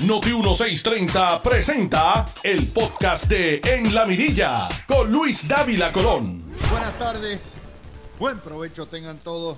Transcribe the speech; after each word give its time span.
Noti 0.00 0.32
1630 0.32 1.40
presenta 1.40 2.28
el 2.42 2.66
podcast 2.66 3.26
de 3.26 3.60
En 3.64 3.94
la 3.94 4.04
Mirilla 4.04 4.68
con 4.88 5.10
Luis 5.10 5.46
Dávila 5.46 5.92
Colón. 5.92 6.42
Buenas 6.68 6.98
tardes, 6.98 7.52
buen 8.18 8.40
provecho 8.40 8.86
tengan 8.86 9.18
todos. 9.18 9.56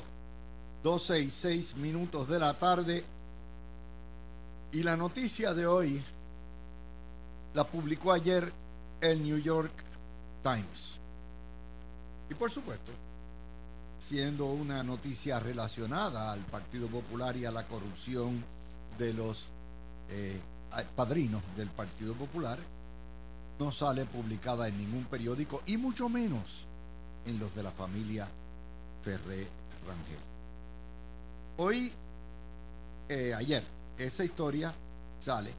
12 0.84 1.20
y 1.20 1.30
6 1.30 1.76
minutos 1.76 2.28
de 2.28 2.38
la 2.38 2.52
tarde. 2.52 3.02
Y 4.72 4.82
la 4.82 4.96
noticia 4.96 5.54
de 5.54 5.66
hoy 5.66 6.02
la 7.54 7.64
publicó 7.64 8.12
ayer 8.12 8.52
el 9.00 9.22
New 9.22 9.38
York 9.38 9.72
Times. 10.42 11.00
Y 12.30 12.34
por 12.34 12.50
supuesto, 12.50 12.92
siendo 13.98 14.44
una 14.44 14.82
noticia 14.82 15.40
relacionada 15.40 16.30
al 16.30 16.40
Partido 16.40 16.88
Popular 16.88 17.36
y 17.38 17.46
a 17.46 17.50
la 17.50 17.66
corrupción 17.66 18.44
de 18.98 19.14
los 19.14 19.50
eh, 20.10 20.40
padrinos 20.94 21.42
del 21.56 21.68
Partido 21.68 22.14
Popular, 22.14 22.58
no 23.58 23.72
sale 23.72 24.04
publicada 24.04 24.68
en 24.68 24.78
ningún 24.78 25.04
periódico 25.04 25.62
y 25.66 25.76
mucho 25.76 26.08
menos 26.08 26.66
en 27.24 27.38
los 27.38 27.54
de 27.54 27.62
la 27.62 27.70
familia 27.70 28.28
Ferré 29.02 29.46
Rangel. 29.86 30.18
Hoy, 31.58 31.92
eh, 33.08 33.34
ayer, 33.34 33.64
esa 33.98 34.24
historia 34.24 34.74
sale 35.18 35.52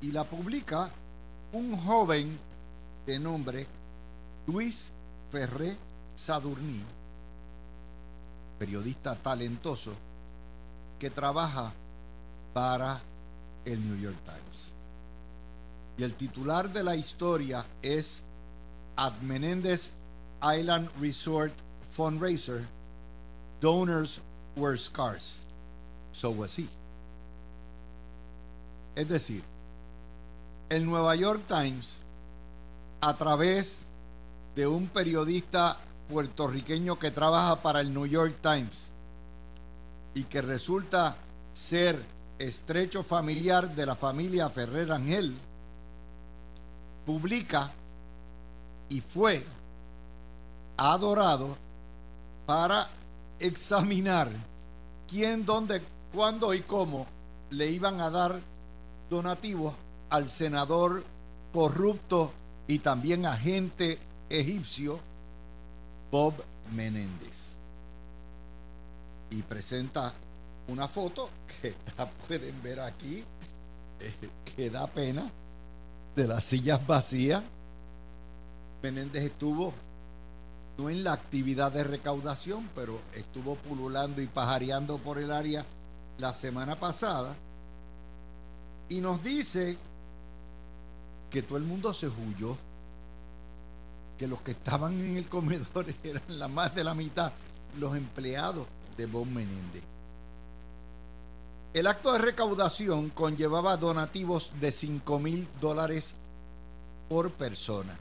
y 0.00 0.12
la 0.12 0.24
publica 0.24 0.90
un 1.52 1.76
joven 1.76 2.38
de 3.06 3.18
nombre 3.18 3.66
Luis 4.46 4.90
Ferré 5.30 5.76
Sadurní, 6.14 6.82
periodista 8.58 9.14
talentoso 9.16 9.92
que 10.98 11.10
trabaja 11.10 11.72
para 12.56 12.98
el 13.66 13.86
New 13.86 14.00
York 14.00 14.16
Times. 14.24 14.72
Y 15.98 16.04
el 16.04 16.14
titular 16.14 16.72
de 16.72 16.82
la 16.82 16.96
historia 16.96 17.66
es 17.82 18.22
At 18.96 19.12
Menendez 19.20 19.90
Island 20.42 20.88
Resort 20.98 21.52
Fundraiser, 21.94 22.64
Donors 23.60 24.22
Were 24.56 24.78
Scarce. 24.78 25.40
So 26.12 26.30
was 26.30 26.58
he. 26.58 26.66
Es 28.94 29.06
decir, 29.06 29.42
el 30.70 30.86
Nueva 30.86 31.14
York 31.14 31.42
Times, 31.46 31.98
a 33.02 33.12
través 33.18 33.80
de 34.54 34.66
un 34.66 34.88
periodista 34.88 35.76
puertorriqueño 36.08 36.98
que 36.98 37.10
trabaja 37.10 37.56
para 37.56 37.80
el 37.80 37.92
New 37.92 38.06
York 38.06 38.36
Times 38.40 38.90
y 40.14 40.24
que 40.24 40.40
resulta 40.40 41.16
ser 41.52 42.15
estrecho 42.38 43.02
familiar 43.02 43.74
de 43.74 43.86
la 43.86 43.96
familia 43.96 44.50
Ferrer 44.50 44.92
Ángel, 44.92 45.36
publica 47.04 47.72
y 48.88 49.00
fue 49.00 49.44
adorado 50.76 51.56
para 52.44 52.88
examinar 53.38 54.30
quién, 55.08 55.44
dónde, 55.44 55.82
cuándo 56.12 56.52
y 56.54 56.60
cómo 56.60 57.06
le 57.50 57.70
iban 57.70 58.00
a 58.00 58.10
dar 58.10 58.40
donativos 59.08 59.74
al 60.10 60.28
senador 60.28 61.04
corrupto 61.52 62.32
y 62.66 62.80
también 62.80 63.26
agente 63.26 63.98
egipcio 64.28 65.00
Bob 66.10 66.34
Menéndez. 66.74 67.34
Y 69.30 69.42
presenta 69.42 70.12
una 70.68 70.88
foto 70.88 71.30
que 71.60 71.74
pueden 72.26 72.62
ver 72.62 72.80
aquí, 72.80 73.24
eh, 74.00 74.14
que 74.56 74.70
da 74.70 74.86
pena, 74.86 75.30
de 76.14 76.26
las 76.26 76.44
sillas 76.44 76.84
vacías. 76.86 77.42
Menéndez 78.82 79.24
estuvo 79.24 79.72
no 80.78 80.90
en 80.90 81.02
la 81.02 81.12
actividad 81.12 81.72
de 81.72 81.84
recaudación, 81.84 82.68
pero 82.74 83.00
estuvo 83.14 83.56
pululando 83.56 84.20
y 84.20 84.26
pajareando 84.26 84.98
por 84.98 85.18
el 85.18 85.32
área 85.32 85.64
la 86.18 86.32
semana 86.32 86.78
pasada 86.78 87.34
y 88.88 89.00
nos 89.00 89.22
dice 89.22 89.76
que 91.30 91.42
todo 91.42 91.58
el 91.58 91.64
mundo 91.64 91.92
se 91.92 92.06
huyó, 92.06 92.56
que 94.18 94.26
los 94.26 94.40
que 94.42 94.52
estaban 94.52 94.98
en 95.00 95.16
el 95.16 95.28
comedor 95.28 95.86
eran 96.04 96.22
la 96.28 96.48
más 96.48 96.74
de 96.74 96.84
la 96.84 96.94
mitad 96.94 97.32
los 97.78 97.96
empleados 97.96 98.66
de 98.96 99.06
Bob 99.06 99.26
Menéndez. 99.26 99.82
El 101.76 101.86
acto 101.88 102.14
de 102.14 102.20
recaudación 102.20 103.10
conllevaba 103.10 103.76
donativos 103.76 104.50
de 104.58 104.72
5 104.72 105.18
mil 105.18 105.46
dólares 105.60 106.14
por 107.06 107.30
persona. 107.32 107.94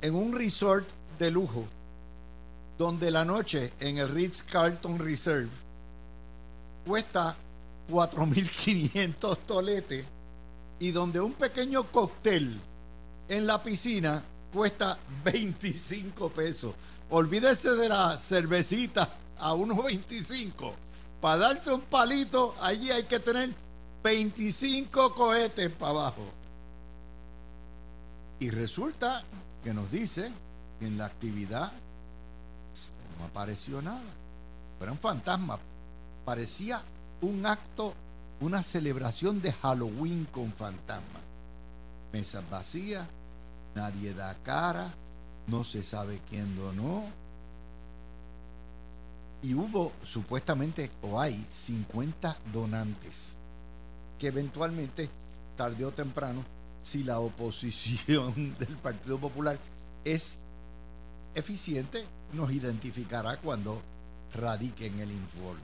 En 0.00 0.14
un 0.14 0.32
resort 0.32 0.88
de 1.18 1.30
lujo, 1.30 1.66
donde 2.78 3.10
la 3.10 3.26
noche 3.26 3.74
en 3.78 3.98
el 3.98 4.08
Ritz 4.08 4.42
Carlton 4.42 4.98
Reserve 4.98 5.50
cuesta 6.86 7.36
4.500 7.90 9.36
toletes 9.46 10.06
y 10.80 10.92
donde 10.92 11.20
un 11.20 11.34
pequeño 11.34 11.92
cóctel 11.92 12.58
en 13.28 13.46
la 13.46 13.62
piscina 13.62 14.24
cuesta 14.50 14.96
25 15.22 16.30
pesos. 16.30 16.74
Olvídese 17.10 17.72
de 17.76 17.90
la 17.90 18.16
cervecita 18.16 19.10
a 19.36 19.52
unos 19.52 19.84
25 19.84 20.74
para 21.22 21.36
darse 21.36 21.72
un 21.72 21.82
palito, 21.82 22.56
allí 22.60 22.90
hay 22.90 23.04
que 23.04 23.20
tener 23.20 23.54
25 24.02 25.14
cohetes 25.14 25.70
para 25.70 25.92
abajo. 25.92 26.24
Y 28.40 28.50
resulta 28.50 29.22
que 29.62 29.72
nos 29.72 29.88
dice 29.92 30.32
que 30.80 30.88
en 30.88 30.98
la 30.98 31.06
actividad 31.06 31.70
no 33.20 33.24
apareció 33.26 33.80
nada. 33.80 34.02
Era 34.80 34.90
un 34.90 34.98
fantasma. 34.98 35.60
Parecía 36.24 36.82
un 37.20 37.46
acto, 37.46 37.94
una 38.40 38.64
celebración 38.64 39.40
de 39.40 39.52
Halloween 39.52 40.24
con 40.24 40.52
fantasmas. 40.52 41.22
Mesas 42.12 42.42
vacías, 42.50 43.06
nadie 43.76 44.12
da 44.12 44.34
cara, 44.42 44.92
no 45.46 45.62
se 45.62 45.84
sabe 45.84 46.20
quién 46.28 46.56
donó 46.56 47.21
y 49.42 49.54
hubo 49.54 49.92
supuestamente 50.04 50.90
o 51.02 51.20
hay 51.20 51.44
50 51.52 52.36
donantes 52.52 53.32
que 54.18 54.28
eventualmente, 54.28 55.10
tarde 55.56 55.84
o 55.84 55.90
temprano, 55.90 56.44
si 56.82 57.02
la 57.02 57.18
oposición 57.18 58.56
del 58.58 58.76
Partido 58.78 59.18
Popular 59.18 59.58
es 60.04 60.36
eficiente, 61.34 62.04
nos 62.32 62.52
identificará 62.52 63.36
cuando 63.38 63.80
radiquen 64.34 65.00
el 65.00 65.10
informe. 65.10 65.60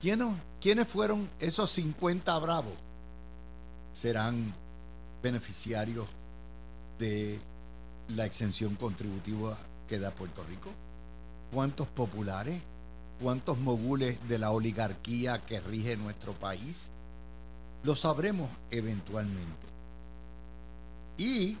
¿Quiénes, 0.00 0.28
¿Quiénes 0.60 0.86
fueron 0.86 1.28
esos 1.40 1.70
50 1.70 2.38
bravos? 2.38 2.74
Serán 3.94 4.54
beneficiarios 5.22 6.06
de 6.98 7.40
la 8.08 8.26
exención 8.26 8.76
contributiva 8.76 9.56
que 9.88 9.98
da 9.98 10.10
Puerto 10.10 10.44
Rico 10.44 10.70
cuántos 11.52 11.86
populares, 11.88 12.60
cuántos 13.20 13.58
mogules 13.58 14.18
de 14.28 14.38
la 14.38 14.50
oligarquía 14.50 15.44
que 15.44 15.60
rige 15.60 15.96
nuestro 15.96 16.32
país. 16.32 16.88
Lo 17.82 17.96
sabremos 17.96 18.50
eventualmente. 18.70 19.66
Y 21.16 21.56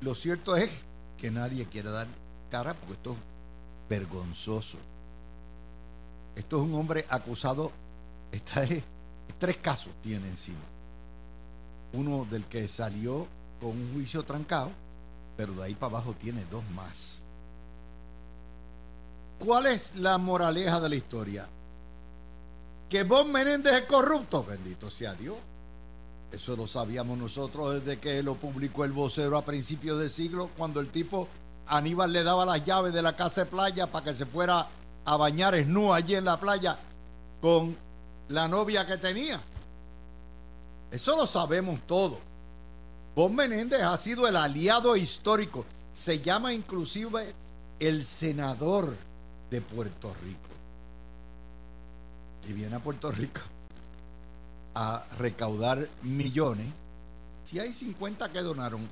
lo 0.00 0.14
cierto 0.14 0.56
es 0.56 0.70
que 1.18 1.30
nadie 1.30 1.66
quiere 1.66 1.90
dar 1.90 2.06
cara 2.50 2.74
porque 2.74 2.94
esto 2.94 3.12
es 3.12 3.18
vergonzoso. 3.88 4.78
Esto 6.34 6.56
es 6.56 6.62
un 6.62 6.74
hombre 6.74 7.04
acusado, 7.08 7.70
esta 8.30 8.64
es, 8.64 8.82
tres 9.38 9.58
casos 9.58 9.92
tiene 10.02 10.28
encima. 10.28 10.58
Uno 11.92 12.26
del 12.30 12.44
que 12.46 12.66
salió 12.68 13.26
con 13.60 13.70
un 13.70 13.92
juicio 13.92 14.22
trancado, 14.22 14.70
pero 15.36 15.52
de 15.52 15.64
ahí 15.64 15.74
para 15.74 15.92
abajo 15.92 16.14
tiene 16.14 16.44
dos 16.50 16.64
más. 16.70 17.21
¿Cuál 19.44 19.66
es 19.66 19.96
la 19.96 20.18
moraleja 20.18 20.78
de 20.78 20.88
la 20.88 20.94
historia? 20.94 21.48
Que 22.88 23.02
Bob 23.02 23.26
Menéndez 23.26 23.74
es 23.74 23.82
corrupto, 23.86 24.44
bendito 24.44 24.88
sea 24.88 25.14
Dios. 25.14 25.36
Eso 26.30 26.54
lo 26.54 26.68
sabíamos 26.68 27.18
nosotros 27.18 27.74
desde 27.74 27.98
que 27.98 28.22
lo 28.22 28.36
publicó 28.36 28.84
el 28.84 28.92
vocero 28.92 29.36
a 29.36 29.44
principios 29.44 29.98
del 29.98 30.10
siglo, 30.10 30.48
cuando 30.56 30.78
el 30.78 30.90
tipo 30.90 31.26
Aníbal 31.66 32.12
le 32.12 32.22
daba 32.22 32.46
las 32.46 32.62
llaves 32.62 32.94
de 32.94 33.02
la 33.02 33.16
casa 33.16 33.40
de 33.40 33.50
playa 33.50 33.88
para 33.88 34.04
que 34.04 34.14
se 34.14 34.26
fuera 34.26 34.68
a 35.04 35.16
bañar 35.16 35.56
esnú 35.56 35.92
allí 35.92 36.14
en 36.14 36.24
la 36.24 36.38
playa 36.38 36.78
con 37.40 37.76
la 38.28 38.46
novia 38.46 38.86
que 38.86 38.96
tenía. 38.96 39.40
Eso 40.92 41.16
lo 41.16 41.26
sabemos 41.26 41.80
todo. 41.84 42.20
Bob 43.16 43.32
Menéndez 43.32 43.82
ha 43.82 43.96
sido 43.96 44.28
el 44.28 44.36
aliado 44.36 44.94
histórico. 44.94 45.66
Se 45.92 46.20
llama 46.20 46.52
inclusive 46.52 47.34
el 47.80 48.04
senador 48.04 48.94
de 49.52 49.60
Puerto 49.60 50.14
Rico. 50.24 50.48
Y 52.48 52.54
viene 52.54 52.74
a 52.74 52.82
Puerto 52.82 53.12
Rico 53.12 53.42
a 54.74 55.04
recaudar 55.18 55.86
millones, 56.02 56.66
si 57.44 57.60
hay 57.60 57.74
50 57.74 58.32
que 58.32 58.40
donaron 58.40 58.88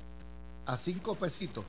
a 0.67 0.77
5 0.77 1.15
pesitos, 1.15 1.65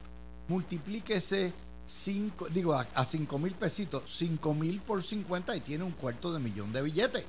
multiplíquese 0.49 1.55
5, 1.87 2.49
digo, 2.51 2.75
a, 2.75 2.87
a 2.95 3.05
5 3.07 3.39
mil 3.39 3.55
pesitos, 3.55 4.03
5 4.07 4.53
mil 4.53 4.81
por 4.83 5.03
50 5.03 5.57
y 5.57 5.61
tiene 5.61 5.85
un 5.85 5.93
cuarto 5.93 6.31
de 6.31 6.39
millón 6.39 6.71
de 6.73 6.83
billetes. 6.83 7.25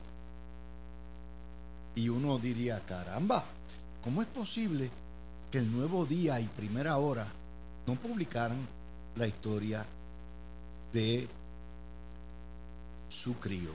Y 1.95 2.09
uno 2.09 2.39
diría, 2.39 2.81
caramba, 2.85 3.45
¿cómo 4.03 4.21
es 4.21 4.27
posible 4.27 4.91
que 5.49 5.59
el 5.59 5.71
nuevo 5.71 6.05
día 6.05 6.41
y 6.41 6.47
primera 6.47 6.97
hora 6.97 7.25
no 7.87 7.95
publicaran 7.95 8.67
la 9.15 9.27
historia 9.27 9.85
de 10.91 11.29
su 13.13 13.35
crío? 13.35 13.71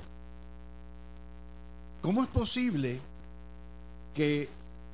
¿Cómo 2.02 2.22
es 2.22 2.28
posible 2.28 3.00
que 4.14 4.48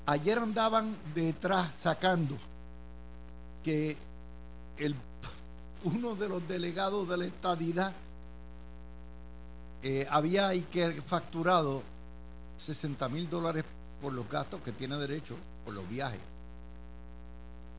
ayer 0.06 0.38
andaban 0.38 0.96
detrás 1.14 1.72
sacando 1.76 2.36
que 3.62 3.96
el, 4.78 4.94
uno 5.84 6.14
de 6.14 6.28
los 6.28 6.46
delegados 6.46 7.08
de 7.08 7.16
la 7.16 7.24
estadidad 7.26 7.92
eh, 9.82 10.06
había 10.10 10.50
que 10.70 11.02
facturado 11.02 11.82
60 12.56 13.08
mil 13.08 13.28
dólares 13.28 13.64
por 14.00 14.12
los 14.12 14.28
gastos 14.28 14.60
que 14.62 14.72
tiene 14.72 14.96
derecho 14.96 15.36
por 15.64 15.74
los 15.74 15.88
viajes. 15.88 16.20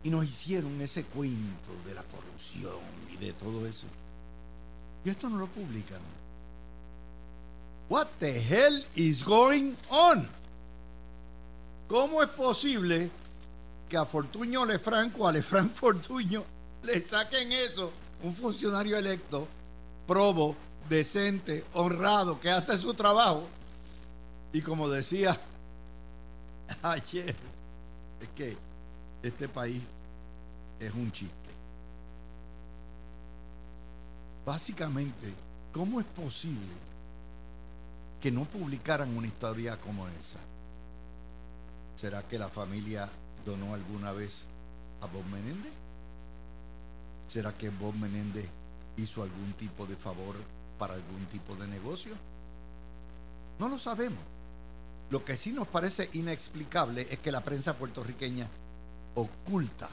Y 0.03 0.09
nos 0.09 0.25
hicieron 0.25 0.79
ese 0.81 1.03
cuento 1.03 1.71
de 1.83 1.95
la 1.95 2.03
corrupción 2.03 2.79
y 3.11 3.17
de 3.17 3.33
todo 3.33 3.65
eso. 3.65 3.87
Y 5.03 5.09
esto 5.09 5.29
no 5.29 5.37
lo 5.37 5.47
publican. 5.47 6.01
What 7.87 8.07
the 8.19 8.31
hell 8.31 8.83
is 8.95 9.23
going 9.23 9.77
on? 9.91 10.27
¿Cómo 11.87 12.23
es 12.23 12.29
posible 12.29 13.11
que 13.87 13.95
a 13.95 14.05
Fortuño 14.05 14.65
Lefranco, 14.65 15.27
a 15.27 15.31
Lefranc 15.31 15.71
Fortuño, 15.75 16.43
le 16.83 17.01
saquen 17.01 17.51
eso? 17.51 17.91
Un 18.23 18.33
funcionario 18.33 18.97
electo, 18.97 19.47
probo, 20.07 20.55
decente, 20.89 21.63
honrado, 21.73 22.39
que 22.39 22.49
hace 22.49 22.75
su 22.75 22.93
trabajo. 22.95 23.47
Y 24.51 24.61
como 24.61 24.89
decía 24.89 25.39
ayer, 26.81 27.35
es 28.19 28.29
que 28.35 28.57
este 29.21 29.47
país 29.47 29.81
es 30.79 30.91
un 30.91 31.11
chiste. 31.11 31.35
Básicamente, 34.43 35.31
¿cómo 35.71 35.99
es 35.99 36.05
posible 36.07 36.94
que 38.25 38.31
no 38.31 38.45
publicaran 38.45 39.15
una 39.15 39.27
historia 39.27 39.77
como 39.79 40.07
esa? 40.07 40.39
¿Será 41.95 42.23
que 42.23 42.39
la 42.39 42.49
familia 42.49 43.07
donó 43.45 43.75
alguna 43.75 44.13
vez 44.13 44.47
a 45.01 45.05
Bob 45.05 45.23
Menéndez? 45.25 45.73
¿Será 47.27 47.55
que 47.55 47.69
Bob 47.69 47.93
Menéndez 47.93 48.49
hizo 48.97 49.21
algún 49.21 49.53
tipo 49.53 49.85
de 49.85 49.95
favor 49.95 50.37
para 50.79 50.95
algún 50.95 51.23
tipo 51.27 51.55
de 51.55 51.67
negocio? 51.67 52.15
No 53.59 53.69
lo 53.69 53.77
sabemos. 53.77 54.23
Lo 55.11 55.23
que 55.23 55.37
sí 55.37 55.51
nos 55.51 55.67
parece 55.67 56.09
inexplicable 56.13 57.05
es 57.11 57.19
que 57.19 57.31
la 57.31 57.43
prensa 57.43 57.77
puertorriqueña 57.77 58.47
oculta 59.13 59.87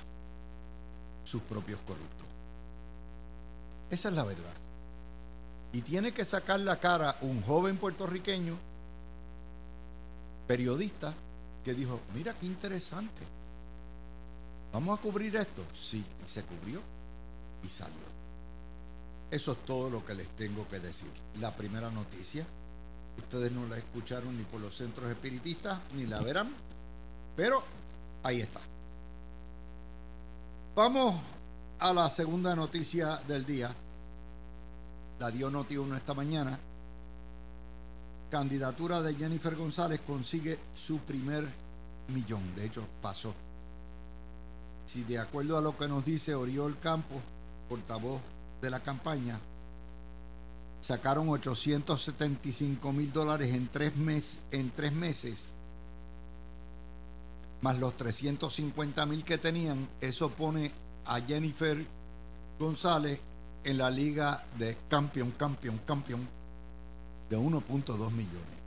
sus 1.27 1.43
propios 1.43 1.81
corruptos. 1.81 2.27
Esa 3.91 4.09
es 4.09 4.15
la 4.15 4.25
verdad. 4.25 4.55
Y 5.73 5.83
tiene 5.83 6.13
que 6.13 6.25
sacar 6.25 6.61
la 6.61 6.79
cara 6.79 7.17
un 7.23 7.43
joven 7.43 7.79
puertorriqueño, 7.79 8.57
periodista, 10.47 11.15
que 11.65 11.75
dijo, 11.75 12.01
mira 12.15 12.35
qué 12.35 12.47
interesante. 12.47 13.23
Vamos 14.73 14.99
a 14.99 15.03
cubrir 15.03 15.37
esto. 15.37 15.63
Sí, 15.81 16.05
y 16.25 16.29
se 16.29 16.43
cubrió 16.43 16.81
y 17.65 17.69
salió. 17.69 18.13
Eso 19.31 19.53
es 19.53 19.59
todo 19.65 19.89
lo 19.89 20.05
que 20.05 20.15
les 20.15 20.29
tengo 20.37 20.69
que 20.69 20.79
decir. 20.79 21.09
La 21.41 21.55
primera 21.57 21.91
noticia, 21.91 22.47
ustedes 23.19 23.51
no 23.53 23.67
la 23.67 23.79
escucharon 23.79 24.37
ni 24.37 24.45
por 24.45 24.61
los 24.61 24.77
centros 24.77 25.11
espiritistas, 25.11 25.79
ni 25.95 26.07
la 26.07 26.21
verán, 26.21 26.53
pero 27.35 27.63
ahí 28.23 28.41
está. 28.41 28.61
Vamos 30.75 31.15
a 31.79 31.93
la 31.93 32.09
segunda 32.11 32.55
noticia 32.55 33.17
del 33.29 33.45
día. 33.45 33.75
La 35.23 35.31
dio 35.31 35.49
Noti 35.49 35.77
1 35.77 35.95
esta 35.95 36.15
mañana. 36.15 36.59
Candidatura 38.29 39.01
de 39.01 39.15
Jennifer 39.15 39.55
González 39.55 40.01
consigue 40.05 40.59
su 40.75 40.99
primer 40.99 41.47
millón. 42.09 42.43
De 42.57 42.67
hecho, 42.67 42.85
pasó. 43.01 43.33
Si 44.85 45.05
de 45.05 45.21
acuerdo 45.21 45.57
a 45.57 45.61
lo 45.61 45.79
que 45.79 45.87
nos 45.87 46.05
dice 46.05 46.35
Oriol 46.35 46.77
Campos, 46.81 47.19
portavoz 47.69 48.21
de 48.61 48.69
la 48.69 48.81
campaña, 48.81 49.39
sacaron 50.81 51.29
875 51.29 52.93
mil 52.93 53.13
dólares 53.13 53.55
en 53.55 53.69
tres, 53.69 53.95
mes, 53.95 54.41
en 54.51 54.73
tres 54.73 54.93
meses, 54.93 55.41
más 57.61 57.79
los 57.79 57.97
350 57.97 59.07
mil 59.07 59.23
que 59.23 59.39
tenían, 59.39 59.89
eso 60.01 60.31
pone 60.31 60.73
a 61.07 61.21
Jennifer 61.21 61.87
González 62.59 63.21
en 63.65 63.79
la 63.79 63.91
liga 63.91 64.45
de 64.59 64.77
campeón, 64.89 65.33
campeón, 65.33 65.81
campeón 65.87 66.29
de 67.31 67.39
1.2 67.39 68.11
millones. 68.11 68.63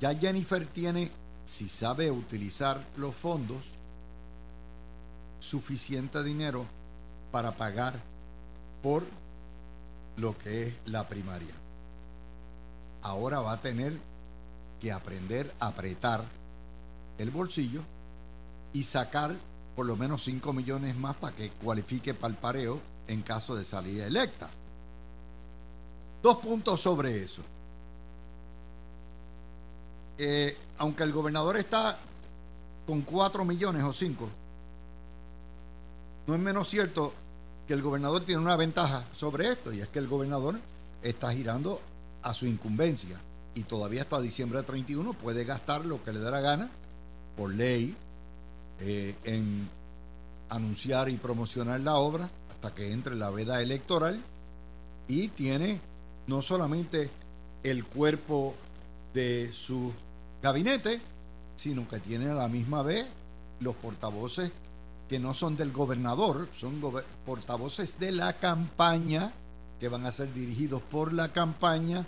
Ya 0.00 0.14
Jennifer 0.14 0.66
tiene, 0.66 1.10
si 1.44 1.68
sabe 1.68 2.10
utilizar 2.10 2.84
los 2.96 3.14
fondos, 3.14 3.62
suficiente 5.40 6.22
dinero 6.22 6.66
para 7.30 7.56
pagar 7.56 8.00
por 8.82 9.04
lo 10.16 10.36
que 10.38 10.64
es 10.64 10.74
la 10.86 11.06
primaria. 11.08 11.54
Ahora 13.02 13.40
va 13.40 13.52
a 13.52 13.60
tener 13.60 13.92
que 14.80 14.92
aprender 14.92 15.52
a 15.60 15.68
apretar 15.68 16.24
el 17.18 17.30
bolsillo 17.30 17.82
y 18.72 18.82
sacar 18.82 19.34
por 19.76 19.86
lo 19.86 19.96
menos 19.96 20.24
5 20.24 20.52
millones 20.52 20.96
más 20.96 21.16
para 21.16 21.36
que 21.36 21.50
cualifique 21.50 22.14
para 22.14 22.32
el 22.32 22.38
pareo 22.38 22.80
en 23.08 23.22
caso 23.22 23.56
de 23.56 23.64
salir 23.64 24.02
electa. 24.02 24.48
Dos 26.22 26.36
puntos 26.38 26.80
sobre 26.80 27.24
eso. 27.24 27.42
Eh, 30.18 30.56
aunque 30.78 31.02
el 31.04 31.12
gobernador 31.12 31.56
está 31.56 31.98
con 32.86 33.02
4 33.02 33.44
millones 33.44 33.82
o 33.82 33.92
5, 33.92 34.28
no 36.26 36.34
es 36.34 36.40
menos 36.40 36.68
cierto 36.68 37.12
que 37.66 37.74
el 37.74 37.82
gobernador 37.82 38.24
tiene 38.24 38.40
una 38.40 38.56
ventaja 38.56 39.04
sobre 39.16 39.50
esto, 39.50 39.72
y 39.72 39.80
es 39.80 39.88
que 39.88 39.98
el 39.98 40.08
gobernador 40.08 40.58
está 41.02 41.32
girando 41.32 41.80
a 42.22 42.34
su 42.34 42.46
incumbencia 42.46 43.20
y 43.54 43.62
todavía 43.64 44.02
hasta 44.02 44.20
diciembre 44.20 44.58
de 44.58 44.64
31 44.64 45.14
puede 45.14 45.44
gastar 45.44 45.84
lo 45.84 46.02
que 46.02 46.12
le 46.12 46.20
dé 46.20 46.30
la 46.30 46.40
gana 46.40 46.68
por 47.36 47.52
ley 47.52 47.94
eh, 48.80 49.16
en 49.24 49.68
anunciar 50.48 51.08
y 51.08 51.16
promocionar 51.16 51.80
la 51.80 51.96
obra 51.96 52.28
hasta 52.58 52.74
que 52.74 52.90
entre 52.90 53.14
la 53.14 53.30
veda 53.30 53.62
electoral 53.62 54.20
y 55.06 55.28
tiene 55.28 55.80
no 56.26 56.42
solamente 56.42 57.08
el 57.62 57.84
cuerpo 57.84 58.54
de 59.14 59.52
su 59.52 59.92
gabinete, 60.42 61.00
sino 61.56 61.86
que 61.88 62.00
tiene 62.00 62.30
a 62.30 62.34
la 62.34 62.48
misma 62.48 62.82
vez 62.82 63.06
los 63.60 63.76
portavoces 63.76 64.50
que 65.08 65.20
no 65.20 65.34
son 65.34 65.56
del 65.56 65.70
gobernador, 65.70 66.48
son 66.52 66.82
portavoces 67.24 67.98
de 68.00 68.10
la 68.10 68.34
campaña, 68.34 69.32
que 69.78 69.88
van 69.88 70.04
a 70.04 70.12
ser 70.12 70.34
dirigidos 70.34 70.82
por 70.82 71.12
la 71.12 71.32
campaña 71.32 72.04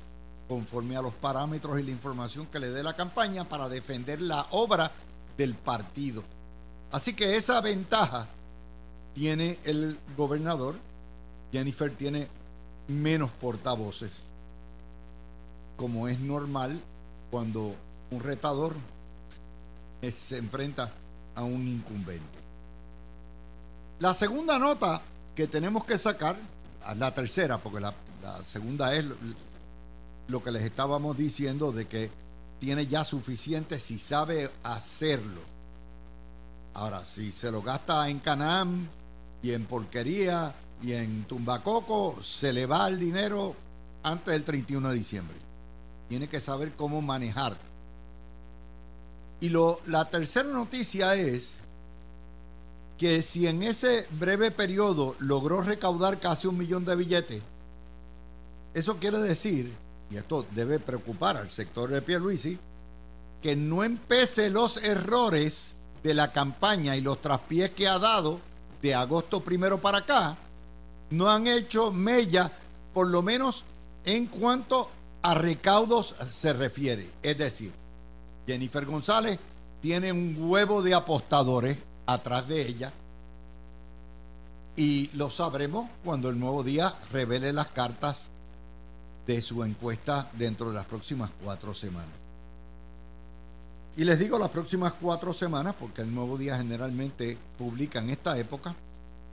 conforme 0.49 0.97
a 0.97 1.03
los 1.03 1.15
parámetros 1.15 1.79
y 1.79 1.85
la 1.85 1.93
información 1.93 2.47
que 2.47 2.59
le 2.59 2.71
dé 2.71 2.83
la 2.83 2.97
campaña 2.97 3.49
para 3.49 3.69
defender 3.69 4.21
la 4.21 4.49
obra 4.51 4.91
del 5.39 5.55
partido. 5.55 6.25
Así 6.91 7.15
que 7.15 7.37
esa 7.37 7.61
ventaja 7.61 8.27
tiene 9.15 9.59
el 9.65 9.99
gobernador. 10.17 10.77
Jennifer 11.53 11.91
tiene 11.97 12.29
menos 12.89 13.31
portavoces, 13.31 14.11
como 15.77 16.09
es 16.09 16.21
normal 16.21 16.81
cuando 17.31 17.75
un 18.11 18.21
retador 18.21 18.75
se 20.17 20.39
enfrenta 20.39 20.91
a 21.35 21.45
un 21.45 21.67
incumbente. 21.67 22.39
La 24.01 24.15
segunda 24.15 24.59
nota 24.59 25.03
que 25.35 25.47
tenemos 25.47 25.85
que 25.85 25.99
sacar, 25.99 26.37
la 26.97 27.13
tercera, 27.15 27.59
porque 27.59 27.81
la, 27.81 27.95
segunda 28.47 28.95
es 28.95 29.05
lo, 30.29 30.43
que 30.43 30.51
les 30.51 30.63
estábamos 30.63 31.17
diciendo 31.17 31.71
de 31.73 31.87
que 31.87 32.11
tiene 32.59 32.87
ya 32.87 33.05
suficiente 33.05 33.79
si 33.79 33.99
sabe 33.99 34.51
hacerlo. 34.63 35.43
Ahora, 36.75 37.05
si 37.05 37.33
se 37.33 37.51
lo 37.51 37.63
gasta 37.63 38.09
en 38.09 38.21
Canaán 38.21 38.89
y 39.43 39.53
en 39.53 39.65
porquería 39.65 40.55
y 40.83 40.93
en 40.93 41.25
tumbacoco, 41.25 42.23
se 42.23 42.53
le 42.53 42.67
va 42.67 42.89
el 42.89 42.99
dinero 42.99 43.55
antes 44.03 44.33
del 44.33 44.45
31 44.45 44.91
de 44.91 44.95
diciembre. 44.95 45.37
Tiene 46.09 46.29
que 46.29 46.41
saber 46.41 46.73
cómo 46.73 47.01
manejar 47.01 47.57
Y 49.41 49.49
lo, 49.49 49.81
la 49.87 50.11
tercera 50.11 50.49
noticia 50.49 51.15
es 51.15 51.55
que 52.99 53.23
si 53.23 53.47
en 53.47 53.63
ese 53.63 54.07
breve 54.11 54.51
periodo 54.51 55.17
logró 55.21 55.63
recaudar 55.63 56.19
casi 56.19 56.47
un 56.47 56.59
millón 56.59 56.85
de 56.85 56.97
billetes, 56.97 57.43
eso 58.75 58.97
quiere 58.99 59.19
decir, 59.19 59.73
y 60.11 60.17
esto 60.17 60.47
debe 60.55 60.79
preocupar 60.79 61.37
al 61.37 61.49
sector 61.49 61.91
de 61.91 62.03
Pierluisi, 62.03 62.59
que 63.41 63.57
no 63.57 63.85
empece 63.85 64.51
los 64.51 64.77
errores 64.77 65.75
de 66.03 66.13
la 66.15 66.33
campaña 66.33 66.97
y 66.97 67.01
los 67.01 67.21
traspiés 67.23 67.71
que 67.71 67.89
ha 67.89 67.99
dado 67.99 68.41
de 68.83 68.95
agosto 68.95 69.41
primero 69.41 69.81
para 69.81 69.99
acá, 69.99 70.37
no 71.11 71.29
han 71.29 71.47
hecho 71.47 71.93
mella, 71.93 72.51
por 72.95 73.09
lo 73.09 73.23
menos 73.23 73.65
en 74.05 74.27
cuanto 74.27 74.91
a 75.23 75.35
recaudos 75.35 76.15
se 76.31 76.53
refiere. 76.53 77.11
Es 77.23 77.37
decir, 77.37 77.73
Jennifer 78.47 78.87
González 78.87 79.39
tiene 79.81 80.13
un 80.13 80.37
huevo 80.39 80.83
de 80.83 80.95
apostadores 80.95 81.79
atrás 82.07 82.49
de 82.49 82.67
ella 82.67 82.93
y 84.77 85.11
lo 85.15 85.31
sabremos 85.31 85.89
cuando 86.05 86.29
el 86.31 86.39
nuevo 86.39 86.63
día 86.63 86.95
revele 87.13 87.53
las 87.53 87.69
cartas 87.69 88.29
de 89.27 89.43
su 89.43 89.63
encuesta 89.63 90.31
dentro 90.33 90.71
de 90.71 90.75
las 90.77 90.87
próximas 90.87 91.31
cuatro 91.43 91.75
semanas. 91.75 92.30
Y 94.01 94.05
les 94.05 94.19
digo 94.19 94.39
las 94.39 94.49
próximas 94.49 94.95
cuatro 94.95 95.35
semanas 95.35 95.75
porque 95.79 96.01
el 96.01 96.15
nuevo 96.15 96.39
día 96.39 96.57
generalmente 96.57 97.37
publica 97.59 97.99
en 97.99 98.09
esta 98.09 98.39
época 98.39 98.75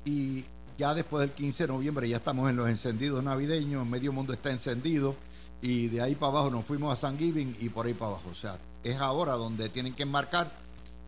y 0.04 0.44
ya 0.78 0.94
después 0.94 1.22
del 1.22 1.32
15 1.32 1.64
de 1.64 1.68
noviembre 1.72 2.10
ya 2.10 2.18
estamos 2.18 2.50
en 2.50 2.58
los 2.58 2.68
encendidos 2.68 3.24
navideños, 3.24 3.88
medio 3.88 4.12
mundo 4.12 4.34
está 4.34 4.52
encendido 4.52 5.16
y 5.62 5.88
de 5.88 6.02
ahí 6.02 6.16
para 6.16 6.34
abajo 6.34 6.50
nos 6.52 6.66
fuimos 6.66 6.92
a 6.92 6.98
San 6.98 7.18
Giving 7.18 7.56
y 7.62 7.70
por 7.70 7.86
ahí 7.86 7.94
para 7.94 8.12
abajo. 8.12 8.30
O 8.30 8.36
sea, 8.36 8.60
es 8.84 8.98
ahora 8.98 9.36
donde 9.36 9.70
tienen 9.70 9.94
que 9.94 10.06
marcar 10.06 10.52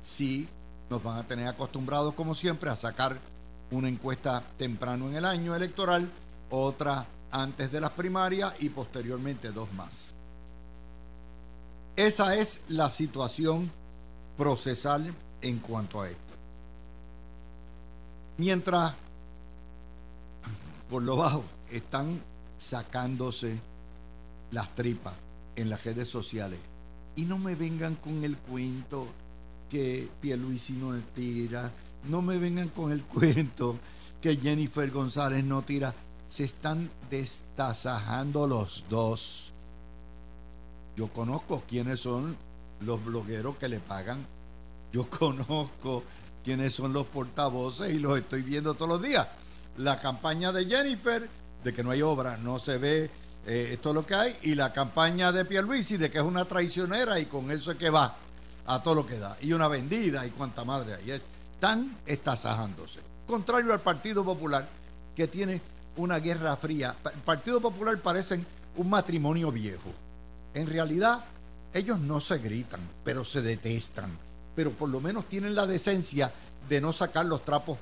si 0.03 0.47
nos 0.89 1.03
van 1.03 1.17
a 1.17 1.27
tener 1.27 1.49
acostumbrados 1.49 2.13
como 2.13 2.35
siempre 2.35 2.69
a 2.69 2.77
sacar 2.77 3.19
una 3.71 3.89
encuesta 3.89 4.41
temprano 4.57 5.09
en 5.09 5.17
el 5.17 5.25
año 5.25 5.53
electoral, 5.53 6.09
otra 6.49 7.05
antes 7.29 7.73
de 7.73 7.81
las 7.81 7.91
primarias 7.91 8.53
y 8.59 8.69
posteriormente 8.69 9.51
dos 9.51 9.69
más. 9.73 10.08
Esa 11.99 12.33
es 12.37 12.61
la 12.69 12.89
situación 12.89 13.69
procesal 14.37 15.13
en 15.41 15.59
cuanto 15.59 16.01
a 16.01 16.07
esto. 16.07 16.33
Mientras 18.37 18.93
por 20.89 21.03
lo 21.03 21.17
bajo 21.17 21.43
están 21.69 22.21
sacándose 22.57 23.59
las 24.51 24.73
tripas 24.75 25.13
en 25.57 25.69
las 25.69 25.83
redes 25.83 26.07
sociales. 26.07 26.61
Y 27.17 27.25
no 27.25 27.37
me 27.37 27.55
vengan 27.55 27.95
con 27.95 28.23
el 28.23 28.37
cuento 28.37 29.05
que 29.69 30.09
Pierluisi 30.21 30.71
no 30.77 30.97
tira, 31.13 31.69
no 32.07 32.21
me 32.21 32.37
vengan 32.37 32.69
con 32.69 32.93
el 32.93 33.03
cuento 33.03 33.77
que 34.21 34.37
Jennifer 34.37 34.89
González 34.89 35.43
no 35.43 35.63
tira. 35.63 35.93
Se 36.29 36.45
están 36.45 36.89
destasajando 37.11 38.47
los 38.47 38.85
dos. 38.89 39.51
Yo 40.99 41.07
conozco 41.07 41.63
quiénes 41.65 42.01
son 42.01 42.35
los 42.81 43.05
blogueros 43.05 43.55
que 43.55 43.69
le 43.69 43.79
pagan. 43.79 44.27
Yo 44.91 45.09
conozco 45.19 46.03
quiénes 46.43 46.73
son 46.73 46.91
los 46.91 47.05
portavoces 47.05 47.93
y 47.93 47.99
los 47.99 48.19
estoy 48.19 48.41
viendo 48.41 48.73
todos 48.73 48.89
los 48.89 49.01
días. 49.01 49.25
La 49.77 49.97
campaña 49.97 50.51
de 50.51 50.65
Jennifer, 50.65 51.29
de 51.63 51.73
que 51.73 51.85
no 51.85 51.91
hay 51.91 52.01
obra, 52.01 52.35
no 52.35 52.59
se 52.59 52.77
ve 52.77 53.09
eh, 53.47 53.69
esto 53.71 53.89
es 53.89 53.95
lo 53.95 54.05
que 54.05 54.13
hay, 54.13 54.35
y 54.41 54.55
la 54.55 54.73
campaña 54.73 55.31
de 55.31 55.45
Pierluisi 55.45 55.95
de 55.95 56.11
que 56.11 56.17
es 56.17 56.23
una 56.25 56.43
traicionera 56.43 57.17
y 57.17 57.27
con 57.27 57.49
eso 57.49 57.71
es 57.71 57.77
que 57.77 57.89
va 57.89 58.17
a 58.65 58.83
todo 58.83 58.95
lo 58.95 59.07
que 59.07 59.17
da, 59.17 59.37
y 59.39 59.53
una 59.53 59.69
vendida 59.69 60.25
y 60.25 60.31
cuanta 60.31 60.65
madre 60.65 60.95
hay. 60.95 61.11
Están 61.11 61.95
estasajándose. 62.05 62.99
Contrario 63.25 63.71
al 63.71 63.79
Partido 63.79 64.25
Popular, 64.25 64.67
que 65.15 65.29
tiene 65.29 65.61
una 65.95 66.19
guerra 66.19 66.57
fría. 66.57 66.93
El 67.05 67.21
Partido 67.21 67.61
Popular 67.61 67.97
parecen 67.99 68.45
un 68.75 68.89
matrimonio 68.89 69.49
viejo. 69.49 69.93
En 70.53 70.67
realidad, 70.67 71.23
ellos 71.73 71.99
no 71.99 72.19
se 72.19 72.37
gritan, 72.39 72.81
pero 73.03 73.23
se 73.23 73.41
detestan. 73.41 74.17
Pero 74.55 74.71
por 74.71 74.89
lo 74.89 75.01
menos 75.01 75.25
tienen 75.25 75.55
la 75.55 75.67
decencia 75.67 76.31
de 76.67 76.81
no 76.81 76.91
sacar 76.91 77.25
los 77.25 77.45
trapos 77.45 77.77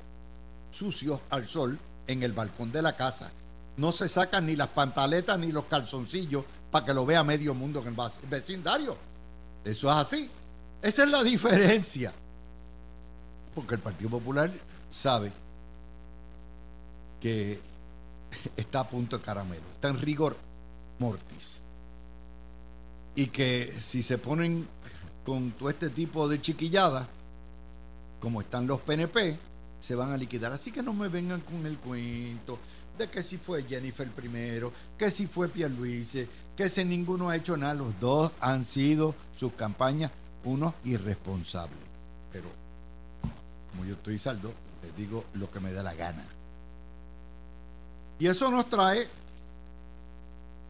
sucios 0.72 1.20
al 1.30 1.48
sol 1.48 1.80
en 2.08 2.24
el 2.24 2.34
balcón 2.34 2.72
de 2.72 2.82
la 2.82 2.96
casa 2.96 3.32
no 3.78 3.92
se 3.92 4.08
sacan 4.08 4.46
ni 4.48 4.56
las 4.56 4.70
pantaletas 4.70 5.40
ni 5.40 5.52
los 5.52 5.66
calzoncillos 5.66 6.44
para 6.72 6.86
que 6.86 6.94
lo 6.94 7.06
vea 7.06 7.24
medio 7.24 7.54
mundo 7.54 7.82
en 7.82 7.88
el 7.88 7.96
vecindario. 8.30 8.98
Eso 9.64 9.90
es 9.90 9.96
así. 9.96 10.30
Esa 10.82 11.04
es 11.04 11.10
la 11.10 11.24
diferencia. 11.24 12.12
Porque 13.56 13.76
el 13.76 13.82
Partido 13.82 14.10
Popular 14.10 14.52
sabe 14.90 15.32
que 17.22 17.60
está 18.58 18.82
a 18.82 18.90
punto 18.90 19.18
de 19.18 19.24
caramelo, 19.24 19.64
está 19.76 19.90
en 19.90 20.02
rigor 20.02 20.36
mortis. 21.00 21.62
Y 23.18 23.28
que 23.28 23.74
si 23.82 24.04
se 24.04 24.20
ponen 24.20 24.68
con 25.26 25.52
todo 25.52 25.72
este 25.72 25.90
tipo 25.90 26.30
de 26.30 26.40
chiquilladas, 26.40 27.08
como 28.22 28.42
están 28.42 28.68
los 28.68 28.80
PNP, 28.80 29.38
se 29.80 29.96
van 29.96 30.12
a 30.12 30.18
liquidar. 30.18 30.54
Así 30.54 30.72
que 30.72 30.84
no 30.84 30.94
me 30.94 31.08
vengan 31.08 31.42
con 31.42 31.66
el 31.66 31.80
cuento 31.80 32.60
de 32.96 33.10
que 33.10 33.24
si 33.24 33.38
fue 33.38 33.64
Jennifer 33.64 34.08
primero, 34.12 34.72
que 34.98 35.10
si 35.10 35.26
fue 35.26 35.50
Pierluisi, 35.50 36.28
que 36.56 36.70
si 36.70 36.86
ninguno 36.86 37.30
ha 37.30 37.36
hecho 37.36 37.58
nada, 37.58 37.74
los 37.74 38.00
dos 38.00 38.32
han 38.40 38.66
sido 38.66 39.16
sus 39.36 39.54
campañas 39.54 40.12
unos 40.44 40.76
irresponsables. 40.86 41.80
Pero 42.32 42.50
como 43.72 43.84
yo 43.84 43.96
estoy 43.96 44.20
saldo, 44.20 44.54
les 44.84 44.96
digo 44.96 45.26
lo 45.34 45.50
que 45.50 45.60
me 45.60 45.74
da 45.74 45.82
la 45.82 45.96
gana. 45.96 46.24
Y 48.20 48.28
eso 48.28 48.50
nos 48.52 48.70
trae 48.70 49.08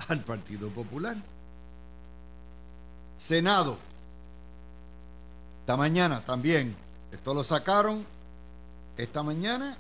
al 0.08 0.24
Partido 0.24 0.70
Popular. 0.70 1.16
Senado. 3.18 3.78
Esta 5.62 5.78
mañana 5.78 6.22
también. 6.22 6.76
Esto 7.12 7.34
lo 7.34 7.44
sacaron 7.44 8.06
esta 8.98 9.22
mañana 9.22 9.78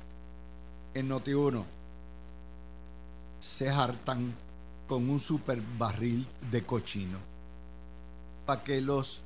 en 0.93 1.09
Noti1 1.09 1.63
se 3.39 3.69
hartan 3.69 4.33
con 4.87 5.09
un 5.09 5.19
super 5.19 5.59
barril 5.77 6.25
de 6.51 6.63
cochino 6.63 7.17
para 8.45 8.63
que 8.63 8.79
los 8.79 9.19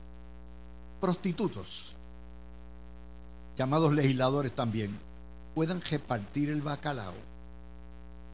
prostitutos, 1.02 1.94
llamados 3.58 3.94
legisladores 3.94 4.54
también, 4.54 4.98
puedan 5.54 5.82
repartir 5.82 6.50
el 6.50 6.62
bacalao 6.62 7.14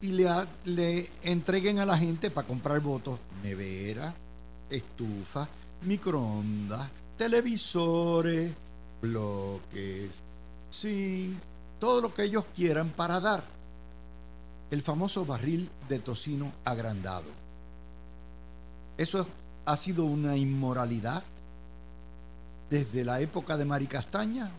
y 0.00 0.08
le, 0.12 0.28
le 0.64 1.10
entreguen 1.24 1.80
a 1.80 1.86
la 1.86 1.98
gente 1.98 2.30
para 2.30 2.46
comprar 2.46 2.80
votos 2.80 3.18
nevera, 3.42 4.14
estufa, 4.70 5.48
microondas, 5.82 6.88
televisores, 7.16 8.52
bloques, 9.00 10.10
sí, 10.70 11.36
todo 11.78 12.00
lo 12.00 12.14
que 12.14 12.24
ellos 12.24 12.44
quieran 12.54 12.90
para 12.90 13.20
dar 13.20 13.42
el 14.70 14.82
famoso 14.82 15.24
barril 15.24 15.70
de 15.88 15.98
tocino 15.98 16.52
agrandado. 16.64 17.30
Eso 18.96 19.26
ha 19.64 19.76
sido 19.76 20.04
una 20.04 20.36
inmoralidad 20.36 21.22
desde 22.68 23.04
la 23.04 23.20
época 23.20 23.56
de 23.56 23.64
Mari 23.64 23.86
Castaña. 23.86 24.50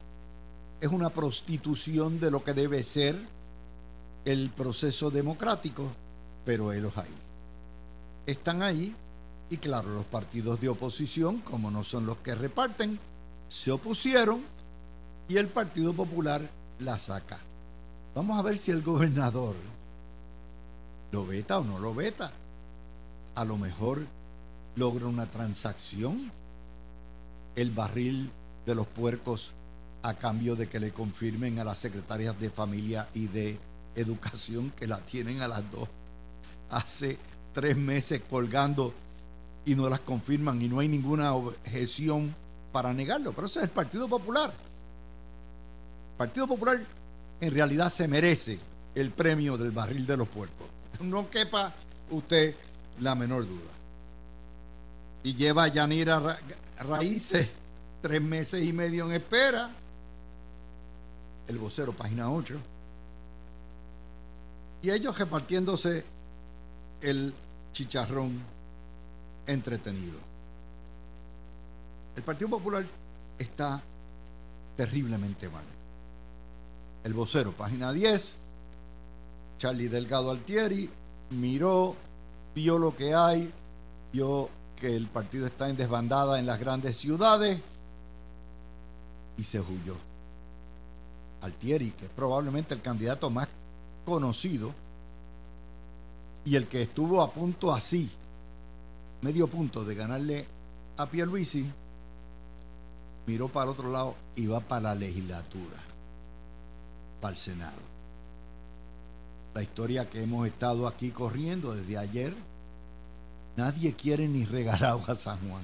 Es 0.81 0.89
una 0.89 1.09
prostitución 1.09 2.19
de 2.19 2.31
lo 2.31 2.43
que 2.43 2.53
debe 2.53 2.83
ser 2.83 3.17
el 4.25 4.49
proceso 4.49 5.11
democrático, 5.11 5.88
pero 6.45 6.71
ellos 6.71 6.97
ahí. 6.97 7.13
Están 8.25 8.61
ahí 8.61 8.95
y 9.50 9.58
claro, 9.58 9.89
los 9.89 10.06
partidos 10.06 10.60
de 10.62 10.70
oposición, 10.70 11.39
como 11.39 11.72
no 11.72 11.84
son 11.84 12.06
los 12.06 12.18
que 12.18 12.36
reparten, 12.36 13.00
se 13.48 13.72
opusieron 13.72 14.44
y 15.27 15.38
el 15.38 15.48
Partido 15.48 15.94
Popular 15.94 16.41
la 16.79 16.98
saca. 17.00 17.39
Vamos 18.15 18.38
a 18.38 18.44
ver 18.44 18.58
si 18.58 18.72
el 18.72 18.82
gobernador 18.82 19.56
¿Lo 21.12 21.25
veta 21.25 21.58
o 21.58 21.63
no 21.63 21.79
lo 21.79 21.94
veta? 21.96 22.32
A 23.36 23.46
lo 23.46 23.58
mejor 23.58 24.06
logra 24.75 25.08
una 25.08 25.25
transacción 25.25 26.32
el 27.56 27.72
barril 27.72 28.29
de 28.65 28.75
los 28.75 28.86
puercos 28.86 29.53
a 30.03 30.13
cambio 30.13 30.56
de 30.56 30.70
que 30.70 30.79
le 30.79 30.91
confirmen 30.91 31.60
a 31.60 31.63
las 31.63 31.79
secretarias 31.79 32.39
de 32.39 32.50
familia 32.50 33.10
y 33.13 33.27
de 33.27 33.58
educación 33.96 34.72
que 34.77 34.88
la 34.88 35.00
tienen 35.00 35.41
a 35.41 35.48
las 35.48 35.70
dos 35.72 35.89
hace 36.70 37.18
tres 37.53 37.75
meses 37.75 38.22
colgando 38.29 38.94
y 39.71 39.75
no 39.75 39.88
las 39.88 39.99
confirman 39.99 40.61
y 40.61 40.67
no 40.67 40.79
hay 40.79 40.88
ninguna 40.88 41.33
objeción 41.33 42.33
para 42.71 42.93
negarlo. 42.93 43.33
Pero 43.33 43.47
ese 43.47 43.59
es 43.59 43.65
el 43.65 43.71
Partido 43.71 44.07
Popular. 44.07 44.51
El 46.11 46.17
Partido 46.17 46.47
Popular 46.47 46.79
en 47.39 47.51
realidad 47.51 47.89
se 47.89 48.07
merece 48.07 48.59
el 48.95 49.11
premio 49.11 49.57
del 49.57 49.71
barril 49.71 50.05
de 50.05 50.17
los 50.17 50.27
puercos 50.27 50.67
no 51.01 51.29
quepa 51.29 51.73
usted 52.09 52.55
la 52.99 53.15
menor 53.15 53.47
duda. 53.47 53.71
Y 55.23 55.35
lleva 55.35 55.65
a 55.65 55.67
Yanira 55.67 56.39
Raíces 56.79 57.49
tres 58.01 58.21
meses 58.21 58.65
y 58.65 58.73
medio 58.73 59.05
en 59.05 59.13
espera. 59.13 59.69
El 61.47 61.57
vocero, 61.57 61.93
página 61.93 62.31
8. 62.31 62.55
Y 64.83 64.91
ellos 64.91 65.17
repartiéndose 65.17 66.05
el 67.01 67.33
chicharrón 67.73 68.41
entretenido. 69.51 70.18
El 72.15 72.24
Partido 72.24 72.50
Popular 72.50 72.86
está 73.38 73.82
terriblemente 74.75 75.50
mal. 75.50 75.63
El 77.03 77.13
vocero, 77.13 77.51
página 77.53 77.91
10, 77.94 78.38
Charlie 79.58 79.88
Delgado 79.88 80.32
Altieri, 80.32 80.89
miró, 81.32 81.96
vio 82.53 82.77
lo 82.77 82.96
que 82.96 83.13
hay, 83.13 83.51
vio 84.12 84.50
que 84.75 84.96
el 84.96 85.08
partido 85.08 85.46
está 85.46 85.70
en 85.70 85.77
desbandada 85.77 86.39
en 86.39 86.46
las 86.46 86.60
grandes 86.60 86.98
ciudades 86.98 87.62
y 89.38 89.44
se 89.44 89.60
huyó. 89.60 89.96
Altieri, 91.41 91.91
que 91.91 92.06
es 92.06 92.12
probablemente 92.12 92.74
el 92.74 92.82
candidato 92.82 93.29
más 93.29 93.48
conocido 94.06 94.74
y 96.46 96.56
el 96.56 96.68
que 96.68 96.84
estuvo 96.84 97.22
a 97.22 97.32
punto 97.32 97.74
así, 97.74 98.10
medio 99.21 99.47
punto 99.47 99.83
de 99.83 99.95
ganarle 99.95 100.45
a 100.97 101.05
Pierluisi, 101.05 101.65
miró 103.27 103.47
para 103.47 103.65
el 103.65 103.71
otro 103.71 103.91
lado 103.91 104.15
y 104.35 104.47
va 104.47 104.59
para 104.59 104.81
la 104.81 104.95
legislatura, 104.95 105.77
para 107.21 107.33
el 107.33 107.39
Senado. 107.39 107.81
La 109.53 109.61
historia 109.61 110.09
que 110.09 110.23
hemos 110.23 110.47
estado 110.47 110.88
aquí 110.88 111.11
corriendo 111.11 111.73
desde 111.73 111.97
ayer, 111.97 112.33
nadie 113.57 113.93
quiere 113.93 114.27
ni 114.27 114.45
regalado 114.45 115.01
a 115.07 115.15
San 115.15 115.38
Juan. 115.49 115.63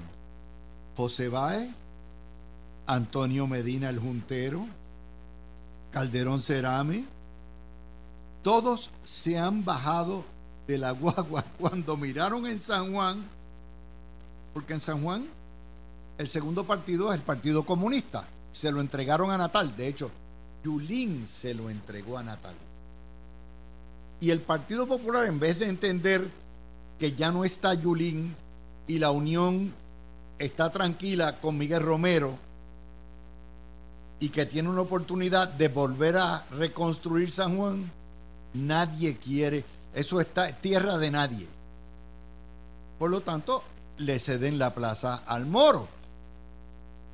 José 0.96 1.30
Baez, 1.30 1.70
Antonio 2.88 3.48
Medina 3.48 3.90
el 3.90 4.00
Juntero, 4.00 4.66
Calderón 5.92 6.42
Cerame, 6.42 7.06
todos 8.44 8.92
se 9.04 9.40
han 9.40 9.66
bajado 9.66 10.24
de 10.68 10.78
la 10.78 10.92
guagua 10.92 11.44
cuando 11.60 11.98
miraron 11.98 12.46
en 12.48 12.60
San 12.60 12.94
Juan, 12.94 13.26
porque 14.56 14.74
en 14.74 14.80
San 14.80 15.04
Juan 15.04 15.28
el 16.18 16.30
segundo 16.30 16.66
partido 16.66 17.12
es 17.12 17.20
el 17.20 17.26
Partido 17.26 17.66
Comunista. 17.66 18.26
Se 18.54 18.72
lo 18.72 18.80
entregaron 18.80 19.30
a 19.30 19.38
Natal. 19.38 19.76
De 19.76 19.86
hecho, 19.86 20.10
Yulín 20.64 21.28
se 21.28 21.54
lo 21.54 21.70
entregó 21.70 22.18
a 22.18 22.24
Natal. 22.24 22.56
Y 24.22 24.32
el 24.32 24.40
Partido 24.40 24.88
Popular, 24.88 25.28
en 25.28 25.42
vez 25.42 25.60
de 25.60 25.68
entender 25.68 26.26
que 26.98 27.12
ya 27.12 27.34
no 27.34 27.44
está 27.44 27.74
Yulín 27.74 28.34
y 28.88 28.98
la 28.98 29.12
unión 29.12 29.74
está 30.40 30.72
tranquila 30.72 31.38
con 31.42 31.58
Miguel 31.58 31.84
Romero 31.84 32.38
y 34.22 34.30
que 34.30 34.46
tiene 34.46 34.70
una 34.70 34.84
oportunidad 34.84 35.50
de 35.50 35.68
volver 35.68 36.16
a 36.16 36.46
reconstruir 36.52 37.30
San 37.30 37.58
Juan, 37.58 37.92
nadie 38.54 39.18
quiere. 39.18 39.66
Eso 39.94 40.22
está 40.22 40.50
tierra 40.54 40.98
de 40.98 41.12
nadie. 41.12 41.46
Por 42.98 43.10
lo 43.10 43.20
tanto, 43.20 43.62
le 43.98 44.20
ceden 44.20 44.58
la 44.58 44.74
plaza 44.74 45.24
al 45.26 45.46
Moro. 45.46 45.88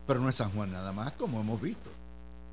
Pero 0.07 0.19
no 0.19 0.29
es 0.29 0.35
San 0.35 0.51
Juan 0.51 0.71
nada 0.71 0.91
más, 0.91 1.13
como 1.13 1.39
hemos 1.39 1.61
visto. 1.61 1.89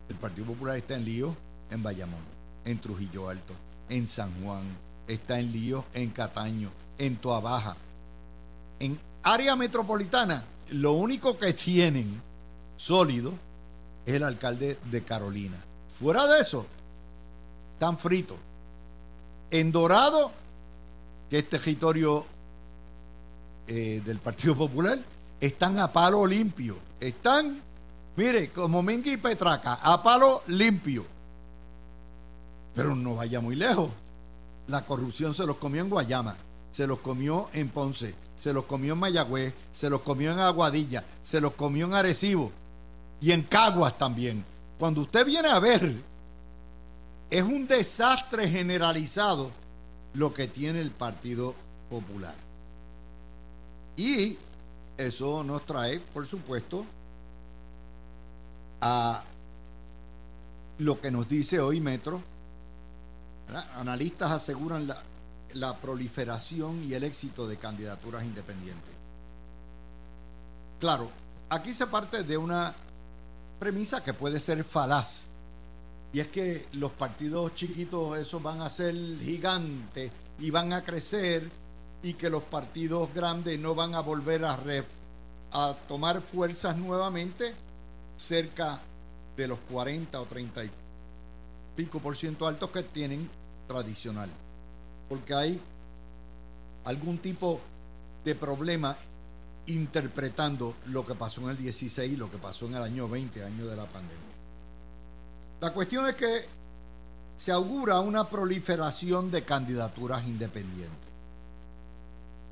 El 0.08 0.16
Partido 0.16 0.46
Popular 0.48 0.76
está 0.76 0.94
en 0.94 1.04
lío 1.04 1.36
en 1.70 1.82
Bayamón, 1.82 2.22
en 2.64 2.78
Trujillo 2.78 3.28
Alto, 3.28 3.54
en 3.88 4.08
San 4.08 4.32
Juan, 4.42 4.62
está 5.06 5.38
en 5.38 5.52
lío 5.52 5.84
en 5.94 6.10
Cataño, 6.10 6.70
en 6.98 7.16
Toabaja. 7.16 7.76
En 8.80 8.98
área 9.22 9.56
metropolitana, 9.56 10.44
lo 10.70 10.92
único 10.92 11.36
que 11.36 11.52
tienen 11.52 12.22
sólido 12.76 13.32
es 14.06 14.14
el 14.14 14.22
alcalde 14.22 14.78
de 14.90 15.02
Carolina. 15.02 15.58
Fuera 15.98 16.26
de 16.26 16.40
eso, 16.40 16.64
están 17.74 17.98
fritos. 17.98 18.36
En 19.50 19.72
Dorado, 19.72 20.30
que 21.28 21.40
es 21.40 21.48
territorio 21.48 22.24
eh, 23.68 24.02
del 24.04 24.18
Partido 24.18 24.56
Popular, 24.56 24.98
están 25.40 25.78
a 25.78 25.92
palo 25.92 26.26
limpio. 26.26 26.76
Están, 26.98 27.60
mire, 28.16 28.50
como 28.50 28.82
Mengi 28.82 29.12
y 29.12 29.16
Petraca, 29.18 29.74
a 29.74 30.02
palo 30.02 30.42
limpio. 30.46 31.04
Pero 32.74 32.96
no 32.96 33.16
vaya 33.16 33.40
muy 33.40 33.56
lejos. 33.56 33.90
La 34.68 34.84
corrupción 34.84 35.34
se 35.34 35.46
los 35.46 35.56
comió 35.56 35.82
en 35.82 35.90
Guayama, 35.90 36.36
se 36.70 36.86
los 36.86 36.98
comió 37.00 37.50
en 37.52 37.68
Ponce, 37.68 38.14
se 38.38 38.52
los 38.52 38.64
comió 38.64 38.94
en 38.94 39.00
Mayagüez, 39.00 39.54
se 39.72 39.90
los 39.90 40.00
comió 40.00 40.32
en 40.32 40.38
Aguadilla, 40.38 41.04
se 41.22 41.40
los 41.40 41.52
comió 41.52 41.86
en 41.86 41.94
Arecibo 41.94 42.50
y 43.20 43.32
en 43.32 43.42
Caguas 43.42 43.96
también. 43.98 44.44
Cuando 44.78 45.02
usted 45.02 45.26
viene 45.26 45.48
a 45.48 45.58
ver, 45.58 45.94
es 47.30 47.42
un 47.42 47.66
desastre 47.66 48.48
generalizado 48.48 49.50
lo 50.14 50.32
que 50.32 50.48
tiene 50.48 50.80
el 50.80 50.90
Partido 50.90 51.54
Popular. 51.90 52.47
Y 53.98 54.38
eso 54.96 55.42
nos 55.42 55.66
trae, 55.66 55.98
por 55.98 56.24
supuesto, 56.28 56.86
a 58.80 59.24
lo 60.78 61.00
que 61.00 61.10
nos 61.10 61.28
dice 61.28 61.58
hoy 61.58 61.80
Metro. 61.80 62.22
Analistas 63.76 64.30
aseguran 64.30 64.86
la, 64.86 65.02
la 65.54 65.76
proliferación 65.76 66.84
y 66.84 66.94
el 66.94 67.02
éxito 67.02 67.48
de 67.48 67.56
candidaturas 67.56 68.24
independientes. 68.24 68.94
Claro, 70.78 71.10
aquí 71.48 71.74
se 71.74 71.88
parte 71.88 72.22
de 72.22 72.38
una 72.38 72.72
premisa 73.58 74.04
que 74.04 74.14
puede 74.14 74.38
ser 74.38 74.62
falaz. 74.62 75.22
Y 76.12 76.20
es 76.20 76.28
que 76.28 76.68
los 76.74 76.92
partidos 76.92 77.52
chiquitos, 77.56 78.16
esos 78.16 78.40
van 78.40 78.62
a 78.62 78.68
ser 78.68 78.94
gigantes 79.18 80.12
y 80.38 80.52
van 80.52 80.72
a 80.72 80.84
crecer 80.84 81.50
y 82.02 82.14
que 82.14 82.30
los 82.30 82.42
partidos 82.44 83.12
grandes 83.12 83.58
no 83.58 83.74
van 83.74 83.94
a 83.94 84.00
volver 84.00 84.44
a, 84.44 84.58
tomar 85.88 86.20
fuerzas 86.20 86.76
nuevamente 86.76 87.54
cerca 88.16 88.80
de 89.36 89.48
los 89.48 89.58
40 89.70 90.20
o 90.20 90.26
30 90.26 90.64
y 90.64 90.70
pico 91.76 92.00
por 92.00 92.16
ciento 92.16 92.46
altos 92.46 92.70
que 92.70 92.82
tienen 92.82 93.28
tradicional. 93.66 94.28
Porque 95.08 95.34
hay 95.34 95.60
algún 96.84 97.18
tipo 97.18 97.60
de 98.24 98.34
problema 98.34 98.96
interpretando 99.66 100.74
lo 100.86 101.04
que 101.04 101.14
pasó 101.14 101.42
en 101.42 101.50
el 101.50 101.58
16 101.58 102.12
y 102.12 102.16
lo 102.16 102.30
que 102.30 102.38
pasó 102.38 102.66
en 102.66 102.74
el 102.74 102.82
año 102.82 103.08
20, 103.08 103.44
año 103.44 103.66
de 103.66 103.76
la 103.76 103.84
pandemia. 103.86 104.16
La 105.60 105.72
cuestión 105.72 106.06
es 106.08 106.14
que 106.14 106.44
se 107.36 107.52
augura 107.52 108.00
una 108.00 108.28
proliferación 108.28 109.30
de 109.30 109.44
candidaturas 109.44 110.26
independientes. 110.26 111.07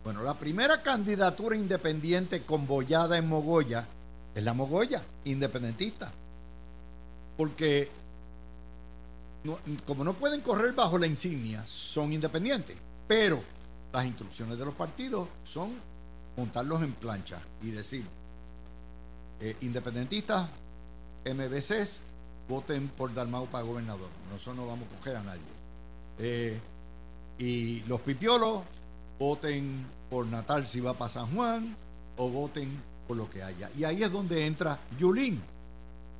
Bueno, 0.06 0.22
la 0.22 0.34
primera 0.34 0.82
candidatura 0.82 1.56
independiente 1.56 2.42
convoyada 2.42 3.18
en 3.18 3.28
Mogoya 3.28 3.88
es 4.36 4.44
la 4.44 4.54
Mogoya, 4.54 5.02
independentista. 5.24 6.12
Porque 7.36 7.90
como 9.84 10.04
no 10.04 10.14
pueden 10.14 10.42
correr 10.42 10.74
bajo 10.74 10.96
la 10.96 11.08
insignia, 11.08 11.66
son 11.66 12.12
independientes. 12.12 12.76
Pero 13.08 13.42
las 13.92 14.06
instrucciones 14.06 14.56
de 14.56 14.64
los 14.64 14.74
partidos 14.74 15.28
son 15.42 15.72
montarlos 16.36 16.84
en 16.84 16.92
plancha 16.92 17.40
y 17.60 17.72
decir, 17.72 18.04
eh, 19.40 19.56
independentistas, 19.62 20.48
MBCs, 21.24 22.00
voten 22.48 22.90
por 22.90 23.12
Dalmau 23.12 23.46
para 23.48 23.64
gobernador. 23.64 24.10
Nosotros 24.30 24.54
no 24.54 24.68
vamos 24.68 24.86
a 24.86 24.98
coger 24.98 25.16
a 25.16 25.22
nadie. 25.24 25.42
Eh, 26.20 26.60
y 27.38 27.80
los 27.88 28.00
pipiolos, 28.02 28.62
voten 29.18 29.86
por 30.10 30.26
Natal 30.26 30.66
si 30.66 30.80
va 30.80 30.94
para 30.94 31.08
San 31.08 31.34
Juan 31.34 31.76
o 32.16 32.28
voten 32.28 32.82
por 33.06 33.16
lo 33.16 33.30
que 33.30 33.42
haya. 33.42 33.70
Y 33.76 33.84
ahí 33.84 34.02
es 34.02 34.12
donde 34.12 34.46
entra 34.46 34.78
Yulín. 34.98 35.42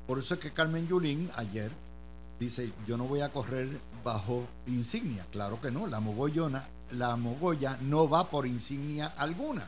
Por 0.06 0.18
eso 0.18 0.34
es 0.34 0.40
que 0.40 0.52
Carmen 0.52 0.86
Yulín 0.86 1.30
ayer 1.36 1.70
dice, 2.38 2.70
yo 2.86 2.96
no 2.96 3.04
voy 3.04 3.20
a 3.20 3.30
correr 3.30 3.68
bajo 4.04 4.46
insignia. 4.66 5.26
Claro 5.32 5.60
que 5.60 5.70
no, 5.70 5.86
la 5.86 6.00
mogollona, 6.00 6.66
la 6.92 7.16
mogolla 7.16 7.78
no 7.80 8.08
va 8.08 8.28
por 8.30 8.46
insignia 8.46 9.14
alguna. 9.16 9.66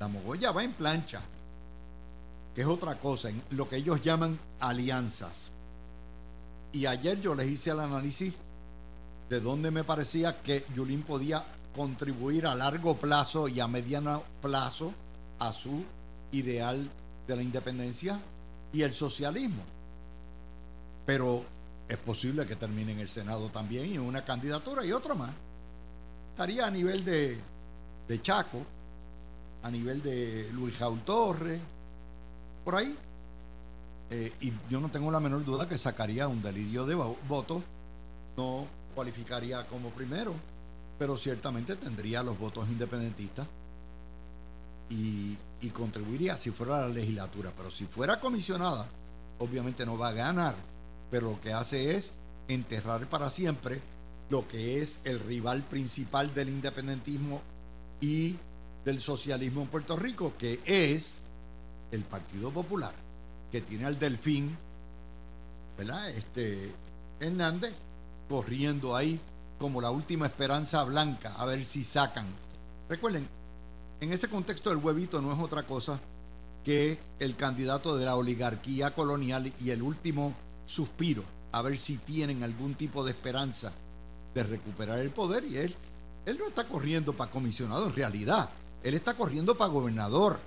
La 0.00 0.08
mogolla 0.08 0.50
va 0.50 0.64
en 0.64 0.72
plancha, 0.72 1.20
que 2.54 2.62
es 2.62 2.66
otra 2.66 2.98
cosa, 2.98 3.28
en 3.28 3.42
lo 3.50 3.68
que 3.68 3.76
ellos 3.76 4.02
llaman 4.02 4.38
alianzas. 4.58 5.50
Y 6.72 6.86
ayer 6.86 7.20
yo 7.20 7.34
les 7.34 7.48
hice 7.48 7.70
el 7.70 7.80
análisis 7.80 8.34
de 9.28 9.40
dónde 9.40 9.70
me 9.70 9.84
parecía 9.84 10.42
que 10.42 10.64
Yulín 10.74 11.02
podía 11.02 11.44
contribuir 11.74 12.46
a 12.46 12.54
largo 12.54 12.96
plazo 12.96 13.48
y 13.48 13.60
a 13.60 13.66
mediano 13.66 14.22
plazo 14.40 14.92
a 15.38 15.52
su 15.52 15.84
ideal 16.32 16.88
de 17.26 17.36
la 17.36 17.42
independencia 17.42 18.20
y 18.72 18.82
el 18.82 18.94
socialismo. 18.94 19.62
Pero 21.06 21.44
es 21.88 21.96
posible 21.98 22.46
que 22.46 22.56
termine 22.56 22.92
en 22.92 23.00
el 23.00 23.08
Senado 23.08 23.48
también 23.48 23.92
y 23.92 23.98
una 23.98 24.24
candidatura 24.24 24.84
y 24.84 24.92
otra 24.92 25.14
más. 25.14 25.30
Estaría 26.30 26.66
a 26.66 26.70
nivel 26.70 27.04
de, 27.04 27.38
de 28.08 28.22
Chaco, 28.22 28.58
a 29.62 29.70
nivel 29.70 30.02
de 30.02 30.48
Luis 30.52 30.76
Jaul 30.76 31.00
Torres, 31.00 31.60
por 32.64 32.76
ahí. 32.76 32.96
eh, 34.10 34.32
y 34.40 34.52
yo 34.70 34.80
no 34.80 34.88
tengo 34.90 35.10
la 35.10 35.20
menor 35.20 35.44
duda 35.44 35.68
que 35.68 35.76
sacaría 35.78 36.28
un 36.28 36.42
delirio 36.42 36.86
de 36.86 36.94
votos, 36.94 37.62
no 38.36 38.66
cualificaría 38.94 39.66
como 39.66 39.90
primero, 39.90 40.34
pero 41.02 41.16
ciertamente 41.16 41.74
tendría 41.74 42.22
los 42.22 42.38
votos 42.38 42.68
independentistas 42.68 43.48
y, 44.88 45.36
contribuiría 45.74 46.36
si 46.36 46.52
fuera 46.52 46.82
la 46.82 46.88
legislatura, 46.90 47.50
pero 47.56 47.72
si 47.72 47.86
fuera 47.86 48.20
comisionada, 48.20 48.86
obviamente 49.40 49.84
no 49.84 49.98
va 49.98 50.10
a 50.10 50.12
ganar, 50.12 50.54
pero 51.10 51.32
lo 51.32 51.40
que 51.40 51.52
hace 51.52 51.96
es 51.96 52.12
enterrar 52.46 53.08
para 53.08 53.30
siempre 53.30 53.80
lo 54.30 54.46
que 54.46 54.80
es 54.80 55.00
el 55.02 55.18
rival 55.18 55.62
principal 55.62 56.32
del 56.34 56.50
independentismo 56.50 57.42
y 58.00 58.36
del 58.84 59.02
socialismo 59.02 59.62
en 59.62 59.68
Puerto 59.68 59.96
Rico, 59.96 60.34
que 60.38 60.60
es 60.64 61.18
el 61.90 62.04
Partido 62.04 62.52
Popular, 62.52 62.94
que 63.50 63.60
tiene 63.60 63.86
al 63.86 63.98
Delfín, 63.98 64.56
¿verdad? 65.76 66.10
Este 66.10 66.70
Hernández 67.18 67.74
corriendo 68.28 68.94
ahí 68.94 69.20
como 69.62 69.80
la 69.80 69.92
última 69.92 70.26
esperanza 70.26 70.82
blanca, 70.82 71.34
a 71.38 71.46
ver 71.46 71.64
si 71.64 71.84
sacan. 71.84 72.26
Recuerden, 72.88 73.28
en 74.00 74.12
ese 74.12 74.26
contexto 74.26 74.72
el 74.72 74.78
huevito 74.78 75.22
no 75.22 75.32
es 75.32 75.38
otra 75.38 75.62
cosa 75.62 76.00
que 76.64 76.98
el 77.20 77.36
candidato 77.36 77.96
de 77.96 78.04
la 78.04 78.16
oligarquía 78.16 78.92
colonial 78.92 79.52
y 79.60 79.70
el 79.70 79.80
último 79.80 80.34
suspiro, 80.66 81.22
a 81.52 81.62
ver 81.62 81.78
si 81.78 81.96
tienen 81.98 82.42
algún 82.42 82.74
tipo 82.74 83.04
de 83.04 83.12
esperanza 83.12 83.70
de 84.34 84.42
recuperar 84.42 84.98
el 84.98 85.10
poder. 85.10 85.44
Y 85.44 85.58
él, 85.58 85.76
él 86.26 86.38
no 86.38 86.48
está 86.48 86.64
corriendo 86.64 87.12
para 87.12 87.30
comisionado 87.30 87.86
en 87.86 87.94
realidad, 87.94 88.50
él 88.82 88.94
está 88.94 89.14
corriendo 89.14 89.56
para 89.56 89.70
gobernador. 89.70 90.40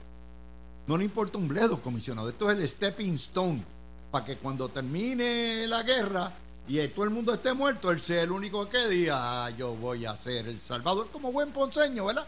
No 0.87 0.97
le 0.97 1.05
importa 1.05 1.37
un 1.37 1.47
bledo, 1.47 1.81
comisionado. 1.81 2.27
Esto 2.27 2.51
es 2.51 2.59
el 2.59 2.67
stepping 2.67 3.13
stone 3.13 3.63
para 4.11 4.25
que 4.25 4.35
cuando 4.35 4.67
termine 4.67 5.65
la 5.69 5.83
guerra 5.83 6.33
y 6.67 6.87
todo 6.89 7.05
el 7.05 7.11
mundo 7.11 7.33
esté 7.33 7.53
muerto, 7.53 7.91
él 7.91 8.01
sea 8.01 8.23
el 8.23 8.31
único 8.31 8.67
que 8.67 8.87
diga, 8.87 9.45
ah, 9.45 9.49
yo 9.51 9.75
voy 9.75 10.05
a 10.05 10.15
ser 10.15 10.47
el 10.47 10.59
Salvador, 10.59 11.09
como 11.11 11.31
buen 11.31 11.51
ponceño, 11.51 12.05
¿verdad? 12.05 12.25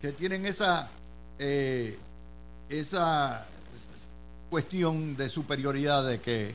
Que 0.00 0.12
tienen 0.12 0.46
esa, 0.46 0.88
eh, 1.38 1.98
esa 2.68 3.44
cuestión 4.48 5.16
de 5.16 5.28
superioridad 5.28 6.06
de 6.06 6.20
que 6.20 6.54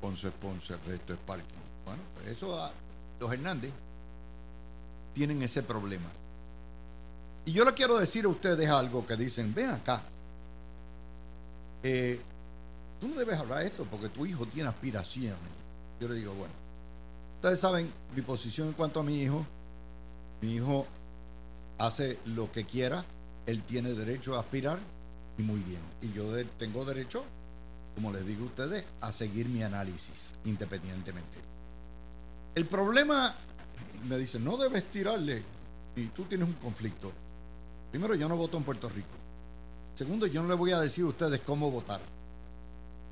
Ponce 0.00 0.30
Ponce, 0.30 0.72
el 0.74 0.80
resto 0.86 1.12
es 1.12 1.18
parque. 1.18 1.44
Bueno, 1.84 2.02
pues 2.14 2.28
eso, 2.28 2.58
ah, 2.60 2.72
los 3.20 3.30
Hernández 3.30 3.72
tienen 5.14 5.42
ese 5.42 5.62
problema. 5.62 6.08
Y 7.44 7.52
yo 7.52 7.64
le 7.64 7.74
quiero 7.74 7.98
decir 7.98 8.24
a 8.24 8.28
ustedes 8.28 8.70
algo 8.70 9.06
que 9.06 9.16
dicen, 9.16 9.52
ven 9.52 9.70
acá, 9.70 10.02
eh, 11.82 12.20
tú 13.00 13.08
no 13.08 13.16
debes 13.16 13.38
hablar 13.38 13.58
de 13.58 13.66
esto 13.66 13.86
porque 13.90 14.08
tu 14.08 14.24
hijo 14.24 14.46
tiene 14.46 14.70
aspiraciones. 14.70 15.61
Yo 16.00 16.08
le 16.08 16.14
digo, 16.14 16.32
bueno, 16.34 16.54
ustedes 17.36 17.60
saben 17.60 17.90
mi 18.14 18.22
posición 18.22 18.68
en 18.68 18.74
cuanto 18.74 19.00
a 19.00 19.02
mi 19.02 19.20
hijo. 19.20 19.44
Mi 20.40 20.54
hijo 20.54 20.86
hace 21.78 22.18
lo 22.26 22.50
que 22.50 22.64
quiera, 22.64 23.04
él 23.46 23.62
tiene 23.62 23.92
derecho 23.92 24.36
a 24.36 24.40
aspirar 24.40 24.78
y 25.38 25.42
muy 25.42 25.60
bien. 25.60 25.80
Y 26.00 26.12
yo 26.12 26.24
tengo 26.58 26.84
derecho, 26.84 27.24
como 27.94 28.12
les 28.12 28.26
digo 28.26 28.44
a 28.44 28.46
ustedes, 28.46 28.84
a 29.00 29.12
seguir 29.12 29.48
mi 29.48 29.62
análisis 29.62 30.32
independientemente. 30.44 31.38
El 32.54 32.66
problema, 32.66 33.34
me 34.08 34.18
dicen, 34.18 34.44
no 34.44 34.56
debes 34.56 34.84
tirarle 34.90 35.42
y 35.96 36.06
tú 36.06 36.24
tienes 36.24 36.48
un 36.48 36.54
conflicto. 36.54 37.12
Primero, 37.90 38.14
yo 38.14 38.28
no 38.28 38.36
voto 38.36 38.56
en 38.56 38.64
Puerto 38.64 38.88
Rico. 38.88 39.08
Segundo, 39.94 40.26
yo 40.26 40.42
no 40.42 40.48
les 40.48 40.58
voy 40.58 40.72
a 40.72 40.80
decir 40.80 41.04
a 41.04 41.08
ustedes 41.08 41.40
cómo 41.40 41.70
votar. 41.70 42.00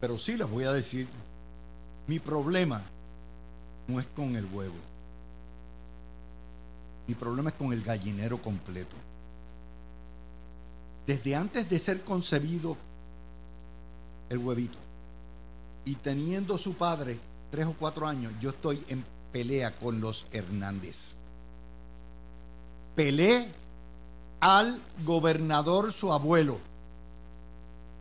Pero 0.01 0.17
sí 0.17 0.37
les 0.37 0.49
voy 0.49 0.65
a 0.65 0.73
decir, 0.73 1.07
mi 2.11 2.19
problema 2.19 2.83
no 3.87 4.01
es 4.01 4.07
con 4.17 4.35
el 4.35 4.45
huevo. 4.47 4.75
Mi 7.07 7.15
problema 7.15 7.51
es 7.51 7.55
con 7.55 7.73
el 7.73 7.85
gallinero 7.85 8.43
completo. 8.43 8.97
Desde 11.07 11.37
antes 11.37 11.71
de 11.71 11.79
ser 11.79 12.03
concebido 12.03 12.77
el 14.29 14.39
huevito 14.39 14.77
y 15.85 15.95
teniendo 15.95 16.59
su 16.59 16.75
padre 16.75 17.17
tres 17.53 17.67
o 17.67 17.75
cuatro 17.75 18.09
años, 18.09 18.33
yo 18.41 18.51
estoy 18.51 18.85
en 18.89 19.05
pelea 19.31 19.71
con 19.79 20.01
los 20.01 20.27
Hernández. 20.33 21.15
Peleé 22.97 23.47
al 24.41 24.83
gobernador 25.05 25.93
su 25.93 26.13
abuelo. 26.13 26.59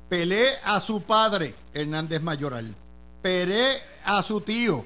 Pelé 0.10 0.48
a 0.66 0.80
su 0.80 1.04
padre, 1.04 1.54
Hernández 1.76 2.24
Mayoral. 2.24 2.74
Pelé 3.22 3.82
a 4.06 4.22
su 4.22 4.42
tío. 4.42 4.86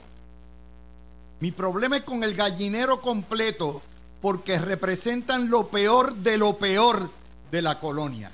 Mi 1.40 1.52
problema 1.52 1.98
es 1.98 2.04
con 2.04 2.24
el 2.24 2.36
gallinero 2.36 3.02
completo 3.02 3.82
porque 4.22 4.58
representan 4.58 5.50
lo 5.50 5.68
peor 5.68 6.16
de 6.16 6.38
lo 6.38 6.58
peor 6.58 7.10
de 7.52 7.62
la 7.62 7.80
colonia. 7.80 8.32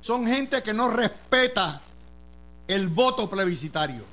Son 0.00 0.26
gente 0.26 0.62
que 0.62 0.72
no 0.72 0.88
respeta 0.88 1.80
el 2.66 2.88
voto 2.88 3.28
plebiscitario. 3.28 4.04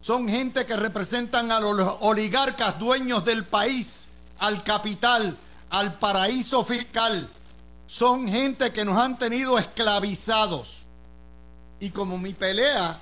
Son 0.00 0.28
gente 0.28 0.64
que 0.66 0.76
representan 0.76 1.50
a 1.50 1.60
los 1.60 1.96
oligarcas 2.00 2.78
dueños 2.78 3.24
del 3.24 3.44
país, 3.44 4.08
al 4.38 4.62
capital, 4.62 5.36
al 5.70 5.94
paraíso 5.94 6.64
fiscal 6.64 7.28
son 7.88 8.28
gente 8.28 8.70
que 8.70 8.84
nos 8.84 8.98
han 8.98 9.18
tenido 9.18 9.58
esclavizados. 9.58 10.82
Y 11.80 11.90
como 11.90 12.18
mi 12.18 12.34
pelea 12.34 13.00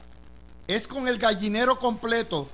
es 0.66 0.86
con 0.86 1.08
el 1.08 1.18
gallinero 1.18 1.78
completo, 1.78 2.48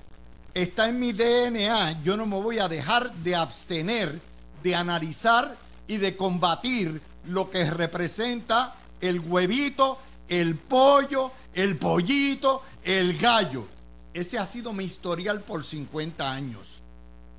está 0.55 0.89
en 0.89 0.99
mi 0.99 1.13
DNA, 1.13 2.03
yo 2.03 2.17
no 2.17 2.27
me 2.27 2.41
voy 2.41 2.59
a 2.59 2.69
dejar 2.69 3.13
de 3.15 3.35
abstener, 3.35 4.21
de 4.63 4.75
analizar 4.75 5.57
y 5.87 5.97
de 5.97 6.17
combatir 6.17 7.01
lo 7.27 7.51
que 7.51 7.71
representa 7.71 8.75
el 9.01 9.21
huevito, 9.21 9.99
el 10.29 10.57
pollo, 10.57 11.33
el 11.55 11.77
pollito, 11.77 12.63
el 12.85 13.19
gallo. 13.19 13.67
Ese 14.15 14.39
ha 14.39 14.47
sido 14.47 14.73
mi 14.73 14.85
historial 14.85 15.41
por 15.41 15.65
50 15.65 16.31
años. 16.31 16.81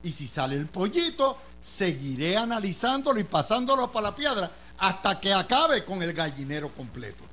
Y 0.02 0.12
si 0.12 0.28
sale 0.28 0.56
el 0.56 0.68
pollito, 0.68 1.38
seguiré 1.62 2.36
analizándolo 2.36 3.20
y 3.20 3.24
pasándolo 3.24 3.92
para 3.92 4.10
la 4.10 4.16
piedra 4.16 4.52
hasta 4.80 5.20
que 5.20 5.34
acabe 5.34 5.86
con 5.86 6.02
el 6.04 6.14
gallinero 6.14 6.70
completo. 6.70 7.24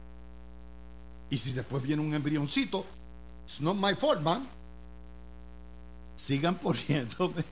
Y 1.30 1.38
si 1.38 1.52
después 1.52 1.82
viene 1.82 2.02
un 2.02 2.14
embrioncito, 2.14 2.84
it's 3.50 3.60
not 3.60 3.74
my 3.74 3.94
fault, 3.94 4.22
man. 4.22 4.46
Sigan 6.16 6.54
poniéndome 6.62 7.42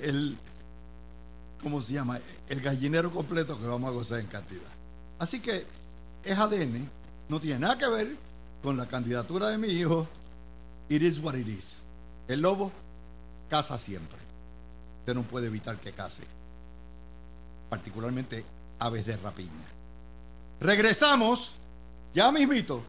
el, 0.00 0.38
¿cómo 1.62 1.82
se 1.82 1.92
llama? 1.92 2.18
El 2.48 2.62
gallinero 2.62 3.10
completo 3.10 3.60
que 3.60 3.66
vamos 3.66 3.90
a 3.90 3.92
gozar 3.92 4.20
en 4.20 4.26
cantidad. 4.26 4.70
Así 5.18 5.40
que 5.40 5.66
es 6.24 6.38
ADN, 6.38 6.88
no 7.28 7.40
tiene 7.40 7.58
nada 7.58 7.76
que 7.76 7.88
ver 7.88 8.16
con 8.62 8.78
la 8.78 8.86
candidatura 8.86 9.48
de 9.48 9.58
mi 9.58 9.68
hijo. 9.68 10.08
It 10.88 11.02
is 11.02 11.18
what 11.18 11.34
it 11.34 11.46
is. 11.46 11.82
El 12.26 12.40
lobo 12.40 12.72
caza 13.50 13.76
siempre. 13.76 14.18
Usted 15.00 15.14
no 15.14 15.24
puede 15.24 15.48
evitar 15.48 15.76
que 15.76 15.92
case 15.92 16.22
particularmente 17.68 18.44
aves 18.78 19.04
de 19.04 19.16
rapiña. 19.18 19.68
Regresamos 20.60 21.56
ya 22.14 22.30
mismito 22.30 22.82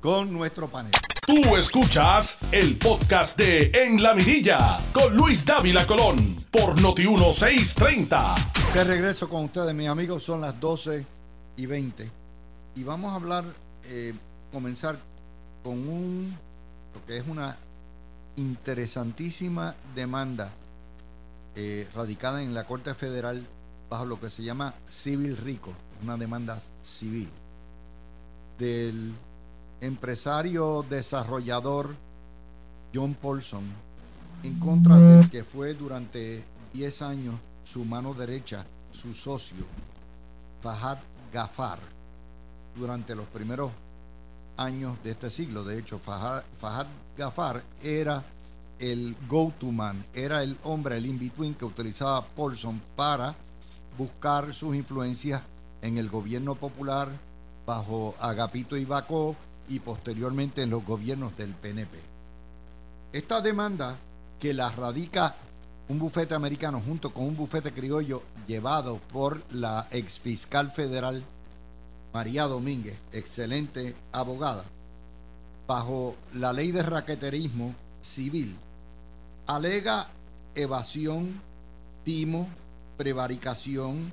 con 0.00 0.32
nuestro 0.32 0.68
panel. 0.68 0.92
Tú 1.26 1.56
escuchas 1.56 2.38
el 2.52 2.78
podcast 2.78 3.36
de 3.36 3.70
En 3.74 4.00
la 4.00 4.14
Mirilla 4.14 4.78
con 4.92 5.16
Luis 5.16 5.44
Dávila 5.44 5.86
Colón 5.86 6.36
por 6.50 6.80
Noti 6.80 7.02
1630. 7.02 8.34
De 8.72 8.84
regreso 8.84 9.28
con 9.28 9.44
ustedes, 9.44 9.74
mis 9.74 9.88
amigos, 9.88 10.22
son 10.22 10.40
las 10.40 10.58
12 10.58 11.04
y 11.56 11.66
20 11.66 12.10
y 12.76 12.84
vamos 12.84 13.12
a 13.12 13.16
hablar, 13.16 13.44
eh, 13.84 14.14
comenzar 14.52 14.96
con 15.64 15.72
un, 15.72 16.36
lo 16.94 17.04
que 17.06 17.18
es 17.18 17.24
una 17.26 17.56
interesantísima 18.36 19.74
demanda 19.96 20.52
eh, 21.56 21.88
radicada 21.94 22.40
en 22.42 22.54
la 22.54 22.64
Corte 22.64 22.94
Federal 22.94 23.44
bajo 23.88 24.04
lo 24.06 24.20
que 24.20 24.30
se 24.30 24.44
llama 24.44 24.74
civil 24.88 25.36
rico, 25.36 25.72
una 26.04 26.16
demanda 26.16 26.60
civil, 26.84 27.28
del 28.60 29.14
empresario 29.80 30.84
desarrollador 30.88 31.96
John 32.94 33.14
Paulson 33.14 33.64
en 34.42 34.60
contra 34.60 34.98
del 34.98 35.30
que 35.30 35.42
fue 35.42 35.74
durante 35.74 36.44
10 36.74 37.02
años 37.02 37.34
su 37.64 37.84
mano 37.84 38.12
derecha, 38.14 38.64
su 38.92 39.14
socio, 39.14 39.64
Fahad 40.62 40.98
Gafar, 41.32 41.78
durante 42.76 43.14
los 43.14 43.26
primeros 43.26 43.70
años 44.56 44.96
de 45.02 45.12
este 45.12 45.30
siglo. 45.30 45.64
De 45.64 45.78
hecho, 45.78 45.98
Fahad, 45.98 46.86
Gafar 47.16 47.62
era 47.82 48.22
el 48.78 49.16
go-to 49.28 49.72
man, 49.72 50.04
era 50.14 50.42
el 50.42 50.56
hombre, 50.64 50.98
el 50.98 51.06
in-between 51.06 51.54
que 51.54 51.64
utilizaba 51.64 52.24
Paulson 52.24 52.80
para 52.96 53.34
buscar 53.96 54.52
sus 54.54 54.74
influencias 54.74 55.42
en 55.82 55.98
el 55.98 56.08
gobierno 56.08 56.54
popular 56.54 57.08
bajo 57.70 58.16
Agapito 58.18 58.76
Ibacó 58.76 59.36
y 59.68 59.78
posteriormente 59.78 60.62
en 60.62 60.70
los 60.70 60.84
gobiernos 60.84 61.36
del 61.36 61.54
PNP. 61.54 62.00
Esta 63.12 63.40
demanda 63.40 63.96
que 64.40 64.52
la 64.52 64.70
radica 64.70 65.36
un 65.88 66.00
bufete 66.00 66.34
americano 66.34 66.82
junto 66.84 67.14
con 67.14 67.26
un 67.26 67.36
bufete 67.36 67.72
criollo 67.72 68.24
llevado 68.48 68.98
por 69.12 69.40
la 69.52 69.86
ex 69.92 70.18
fiscal 70.18 70.72
federal 70.72 71.22
María 72.12 72.48
Domínguez, 72.48 72.98
excelente 73.12 73.94
abogada, 74.10 74.64
bajo 75.68 76.16
la 76.34 76.52
ley 76.52 76.72
de 76.72 76.82
raqueterismo 76.82 77.72
civil, 78.02 78.56
alega 79.46 80.08
evasión, 80.56 81.40
timo, 82.02 82.48
prevaricación, 82.96 84.12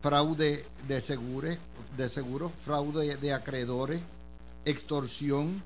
fraude 0.00 0.64
de 0.86 1.00
seguros, 1.00 1.56
de 1.96 2.08
seguros, 2.08 2.52
fraude 2.64 3.16
de 3.16 3.32
acreedores, 3.32 4.00
extorsión, 4.64 5.62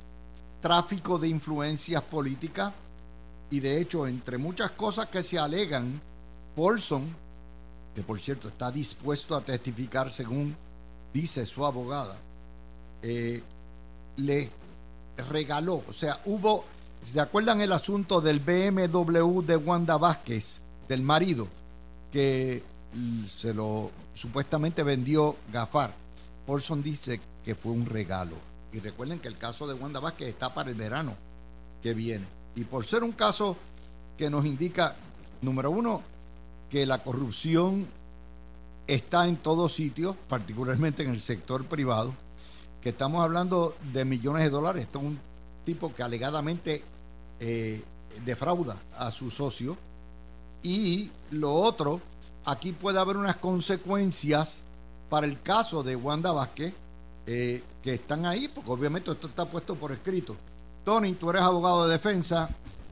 tráfico 0.61 1.19
de 1.19 1.29
influencias 1.29 2.03
políticas 2.03 2.73
y 3.51 3.61
de 3.61 3.81
hecho 3.81 4.07
entre 4.07 4.39
muchas 4.39 4.73
cosas 4.73 5.07
que 5.07 5.23
se 5.23 5.39
alegan, 5.39 6.01
Paulson, 6.57 7.15
que 7.95 8.03
por 8.03 8.21
cierto 8.21 8.49
está 8.49 8.71
dispuesto 8.71 9.37
a 9.37 9.41
testificar 9.41 10.11
según 10.11 10.57
dice 11.13 11.47
su 11.47 11.65
abogada, 11.65 12.17
eh, 13.03 13.43
le 14.17 14.51
regaló, 15.31 15.83
o 15.89 15.93
sea, 15.93 16.21
hubo, 16.25 16.65
¿se 17.11 17.21
acuerdan 17.21 17.61
el 17.61 17.73
asunto 17.73 18.21
del 18.21 18.41
BMW 18.41 19.41
de 19.43 19.57
Wanda 19.57 19.97
Vázquez, 19.97 20.61
del 20.89 21.03
marido, 21.03 21.49
que 22.11 22.63
se 23.35 23.55
lo 23.55 23.91
supuestamente 24.15 24.83
vendió 24.83 25.37
Gafar? 25.53 26.06
Paulson 26.47 26.83
dice 26.83 27.21
que 27.45 27.55
fue 27.55 27.73
un 27.73 27.87
regalo. 27.87 28.37
Y 28.73 28.81
recuerden 28.81 29.19
que 29.19 29.29
el 29.29 29.39
caso 29.39 29.67
de 29.67 29.75
Wanda 29.75 30.01
Vázquez 30.01 30.29
está 30.29 30.53
para 30.53 30.71
el 30.71 30.77
verano 30.77 31.15
que 31.83 31.95
viene. 31.95 32.27
Y 32.55 32.65
por 32.65 32.85
ser 32.85 33.05
un 33.05 33.13
caso 33.13 33.57
que 34.17 34.31
nos 34.31 34.45
indica, 34.45 34.97
número 35.43 35.71
uno, 35.71 36.03
que 36.71 36.87
la 36.87 37.03
corrupción 37.03 37.87
está 38.87 39.27
en 39.27 39.37
todos 39.37 39.75
sitios, 39.75 40.17
particularmente 40.29 41.03
en 41.03 41.11
el 41.11 41.21
sector 41.21 41.65
privado, 41.65 42.15
que 42.81 42.91
estamos 42.91 43.23
hablando 43.23 43.77
de 43.93 44.05
millones 44.05 44.45
de 44.45 44.51
dólares. 44.51 44.83
Esto 44.85 44.99
es 45.01 45.05
un 45.05 45.19
tipo 45.65 45.95
que 45.95 46.03
alegadamente 46.03 46.83
eh, 47.41 47.83
defrauda 48.25 48.77
a 48.99 49.11
su 49.11 49.31
socio. 49.31 49.77
Y 50.63 51.11
lo 51.31 51.53
otro, 51.53 52.01
aquí 52.45 52.73
puede 52.73 52.99
haber 52.99 53.17
unas 53.17 53.37
consecuencias 53.37 54.61
para 55.09 55.27
el 55.27 55.41
caso 55.43 55.83
de 55.83 55.97
Wanda 55.97 56.33
Vázquez, 56.33 56.73
eh, 57.27 57.63
que 57.83 57.95
están 57.95 58.27
ahí, 58.27 58.49
porque 58.49 58.71
obviamente 58.71 59.11
esto 59.11 59.29
está 59.29 59.45
puesto 59.45 59.75
por 59.75 59.93
escrito. 59.93 60.37
Tony, 60.85 61.15
tú 61.15 61.31
eres 61.31 61.43
abogado 61.43 61.87
de 61.87 61.93
defensa, 61.93 62.49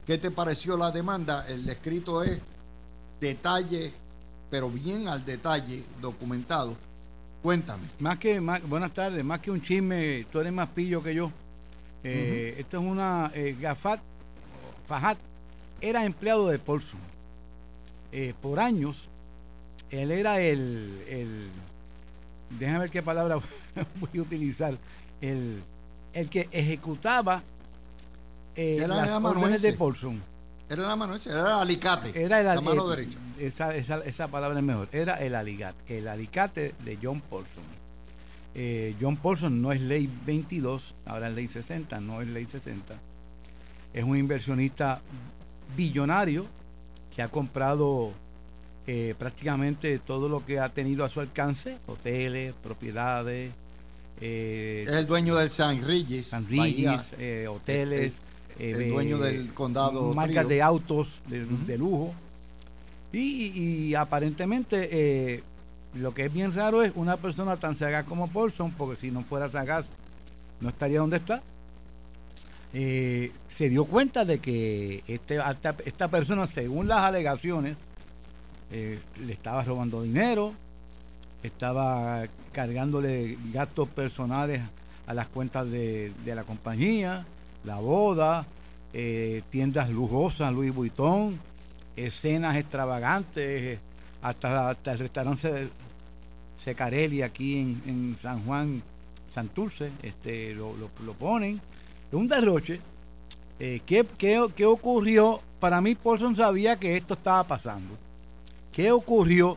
¿qué 0.06 0.18
te 0.18 0.30
pareció 0.30 0.76
la 0.76 0.90
demanda? 0.90 1.46
El 1.48 1.68
escrito 1.68 2.22
es 2.22 2.40
detalle, 3.20 3.92
pero 4.50 4.70
bien 4.70 5.08
al 5.08 5.24
detalle, 5.24 5.84
documentado. 6.00 6.74
Cuéntame. 7.42 7.84
Más 7.98 8.18
que, 8.18 8.40
buenas 8.40 8.92
tardes, 8.92 9.24
más 9.24 9.40
que 9.40 9.50
un 9.50 9.60
chisme, 9.60 10.26
tú 10.32 10.40
eres 10.40 10.52
más 10.52 10.68
pillo 10.70 11.02
que 11.02 11.14
yo. 11.14 11.30
Eh, 12.02 12.56
Esto 12.58 12.78
es 12.78 12.84
una 12.84 13.30
eh, 13.34 13.56
Gafat, 13.60 14.00
Fajat, 14.86 15.18
era 15.80 16.04
empleado 16.04 16.48
de 16.48 16.58
Paulson. 16.58 17.00
Eh, 18.12 18.34
por 18.40 18.60
años, 18.60 19.08
él 19.90 20.10
era 20.10 20.40
el, 20.40 21.02
el 21.08 21.48
déjame 22.58 22.80
ver 22.80 22.90
qué 22.90 23.02
palabra 23.02 23.38
voy 24.00 24.18
a 24.18 24.22
utilizar, 24.22 24.76
el, 25.20 25.62
el 26.12 26.28
que 26.28 26.48
ejecutaba 26.52 27.42
eh, 28.56 28.84
las 28.86 29.24
órdenes 29.24 29.62
de 29.62 29.72
Paulson. 29.72 30.22
Era 30.68 30.82
la 30.88 30.96
mano 30.96 31.14
era 31.14 31.40
el 31.40 31.46
alicate, 31.46 32.22
era 32.22 32.42
la 32.42 32.60
mano 32.60 32.88
derecha. 32.88 33.18
Esa, 33.38 33.76
esa, 33.76 33.98
esa, 33.98 34.28
palabra 34.28 34.58
es 34.58 34.64
mejor, 34.64 34.88
era 34.92 35.16
el 35.16 35.34
alicate, 35.34 35.98
el 35.98 36.08
alicate 36.08 36.74
de 36.84 36.98
John 37.02 37.20
Paulson. 37.20 37.64
Eh, 38.54 38.94
John 39.00 39.16
Paulson 39.16 39.60
no 39.60 39.72
es 39.72 39.80
ley 39.80 40.08
22, 40.24 40.94
ahora 41.06 41.28
es 41.28 41.34
ley 41.34 41.48
60, 41.48 42.00
no 42.00 42.22
es 42.22 42.28
ley 42.28 42.46
60. 42.46 42.94
Es 43.92 44.04
un 44.04 44.16
inversionista 44.16 45.02
billonario 45.76 46.46
que 47.14 47.22
ha 47.22 47.28
comprado 47.28 48.12
eh, 48.86 49.14
prácticamente 49.18 49.98
todo 49.98 50.28
lo 50.28 50.44
que 50.44 50.58
ha 50.58 50.68
tenido 50.68 51.06
a 51.06 51.08
su 51.08 51.20
alcance, 51.20 51.78
hoteles, 51.86 52.52
propiedades. 52.62 53.50
Eh, 54.20 54.84
es 54.86 54.94
el 54.94 55.06
dueño 55.06 55.36
del 55.36 55.50
San 55.50 55.80
Regis. 55.80 56.26
San 56.26 56.46
Regis, 56.46 57.00
eh, 57.18 57.48
hoteles. 57.48 58.12
el 58.58 58.90
dueño 58.90 59.16
del 59.16 59.54
condado. 59.54 60.12
Marcas 60.12 60.46
de 60.46 60.60
autos 60.60 61.08
de, 61.26 61.78
lujo. 61.78 62.14
Y, 63.10 63.94
aparentemente 63.94 65.42
lo 65.94 66.12
que 66.12 66.26
es 66.26 66.32
bien 66.32 66.52
raro 66.52 66.82
es 66.82 66.92
una 66.94 67.16
persona 67.16 67.56
tan 67.56 67.76
sagaz 67.76 68.04
como 68.04 68.28
Paulson, 68.28 68.72
porque 68.72 69.00
si 69.00 69.10
no 69.10 69.22
fuera 69.22 69.50
sagaz 69.50 69.86
no 70.60 70.68
estaría 70.68 70.98
donde 70.98 71.16
está. 71.16 71.42
se 72.70 73.68
dio 73.70 73.86
cuenta 73.86 74.26
de 74.26 74.40
que 74.40 75.02
este, 75.06 75.38
esta 75.86 76.08
persona, 76.08 76.46
según 76.46 76.86
las 76.86 76.98
alegaciones, 76.98 77.78
eh, 78.70 78.98
le 79.24 79.32
estaba 79.32 79.62
robando 79.62 80.02
dinero, 80.02 80.54
estaba 81.42 82.24
cargándole 82.52 83.36
gastos 83.52 83.88
personales 83.88 84.62
a 85.06 85.14
las 85.14 85.26
cuentas 85.28 85.70
de, 85.70 86.12
la 86.24 86.44
compañía, 86.44 87.26
la 87.64 87.76
boda, 87.76 88.46
eh, 88.92 89.42
tiendas 89.50 89.90
lujosas, 89.90 90.52
Louis 90.52 90.74
Vuitton, 90.74 91.38
escenas 91.96 92.56
extravagantes, 92.56 93.78
hasta, 94.22 94.70
hasta 94.70 94.92
el 94.92 94.98
restaurante 94.98 95.68
Secarelli 96.64 97.22
aquí 97.22 97.58
en, 97.58 98.16
San 98.20 98.44
Juan, 98.44 98.82
Santurce, 99.34 99.90
este, 100.02 100.54
lo, 100.54 100.74
lo, 100.76 101.12
ponen. 101.12 101.60
Un 102.12 102.26
derroche. 102.26 102.80
Eh, 103.58 103.80
¿qué, 103.84 104.06
qué 104.16 104.66
ocurrió? 104.66 105.40
Para 105.60 105.80
mí, 105.80 105.94
Paulson 105.94 106.34
sabía 106.34 106.76
que 106.76 106.96
esto 106.96 107.14
estaba 107.14 107.44
pasando. 107.44 108.03
¿Qué 108.74 108.90
ocurrió? 108.90 109.56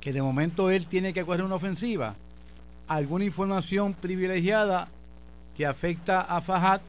Que 0.00 0.12
de 0.12 0.22
momento 0.22 0.70
él 0.70 0.86
tiene 0.86 1.12
que 1.12 1.24
coger 1.24 1.42
una 1.42 1.56
ofensiva. 1.56 2.14
Alguna 2.86 3.24
información 3.24 3.94
privilegiada 3.94 4.88
que 5.56 5.66
afecta 5.66 6.20
a 6.20 6.40
Fajat 6.40 6.80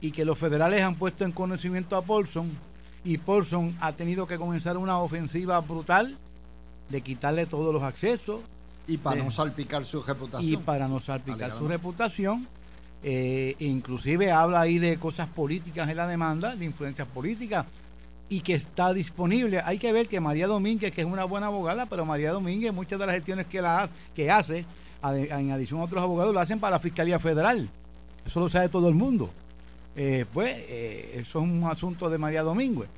y 0.00 0.12
que 0.12 0.24
los 0.24 0.38
federales 0.38 0.82
han 0.82 0.94
puesto 0.94 1.24
en 1.24 1.32
conocimiento 1.32 1.96
a 1.96 2.02
Paulson 2.02 2.50
y 3.04 3.18
Paulson 3.18 3.76
ha 3.80 3.92
tenido 3.92 4.26
que 4.28 4.38
comenzar 4.38 4.76
una 4.76 4.98
ofensiva 4.98 5.60
brutal 5.60 6.16
de 6.88 7.00
quitarle 7.00 7.46
todos 7.46 7.74
los 7.74 7.82
accesos. 7.82 8.40
Y 8.86 8.98
para 8.98 9.24
no 9.24 9.30
salpicar 9.32 9.84
su 9.84 10.02
reputación. 10.02 10.52
Y 10.52 10.56
para 10.58 10.86
no 10.86 11.00
salpicar 11.00 11.58
su 11.58 11.66
reputación. 11.66 12.46
Eh, 13.02 13.56
inclusive 13.58 14.30
habla 14.30 14.60
ahí 14.60 14.78
de 14.78 14.96
cosas 14.98 15.28
políticas 15.28 15.90
en 15.90 15.96
la 15.96 16.06
demanda, 16.06 16.54
de 16.54 16.64
influencias 16.64 17.08
políticas 17.08 17.66
y 18.32 18.40
que 18.40 18.54
está 18.54 18.94
disponible. 18.94 19.60
Hay 19.62 19.78
que 19.78 19.92
ver 19.92 20.08
que 20.08 20.18
María 20.18 20.46
Domínguez, 20.46 20.90
que 20.90 21.02
es 21.02 21.06
una 21.06 21.24
buena 21.24 21.48
abogada, 21.48 21.84
pero 21.84 22.06
María 22.06 22.32
Domínguez, 22.32 22.72
muchas 22.72 22.98
de 22.98 23.04
las 23.04 23.14
gestiones 23.14 23.44
que, 23.44 23.60
la, 23.60 23.90
que 24.16 24.30
hace, 24.30 24.64
en 25.04 25.50
adición 25.50 25.80
a 25.80 25.84
otros 25.84 26.02
abogados, 26.02 26.32
lo 26.32 26.40
hacen 26.40 26.58
para 26.58 26.76
la 26.76 26.80
Fiscalía 26.80 27.18
Federal. 27.18 27.68
Eso 28.24 28.40
lo 28.40 28.48
sabe 28.48 28.70
todo 28.70 28.88
el 28.88 28.94
mundo. 28.94 29.28
Eh, 29.94 30.24
pues 30.32 30.56
eh, 30.56 31.18
eso 31.20 31.40
es 31.40 31.44
un 31.44 31.64
asunto 31.64 32.08
de 32.08 32.16
María 32.16 32.42
Domínguez. 32.42 32.88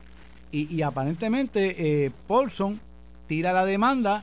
Y, 0.53 0.83
aparentemente 0.83 2.05
eh, 2.05 2.13
Paulson 2.29 2.79
tira 3.27 3.53
la 3.53 3.65
demanda, 3.65 4.23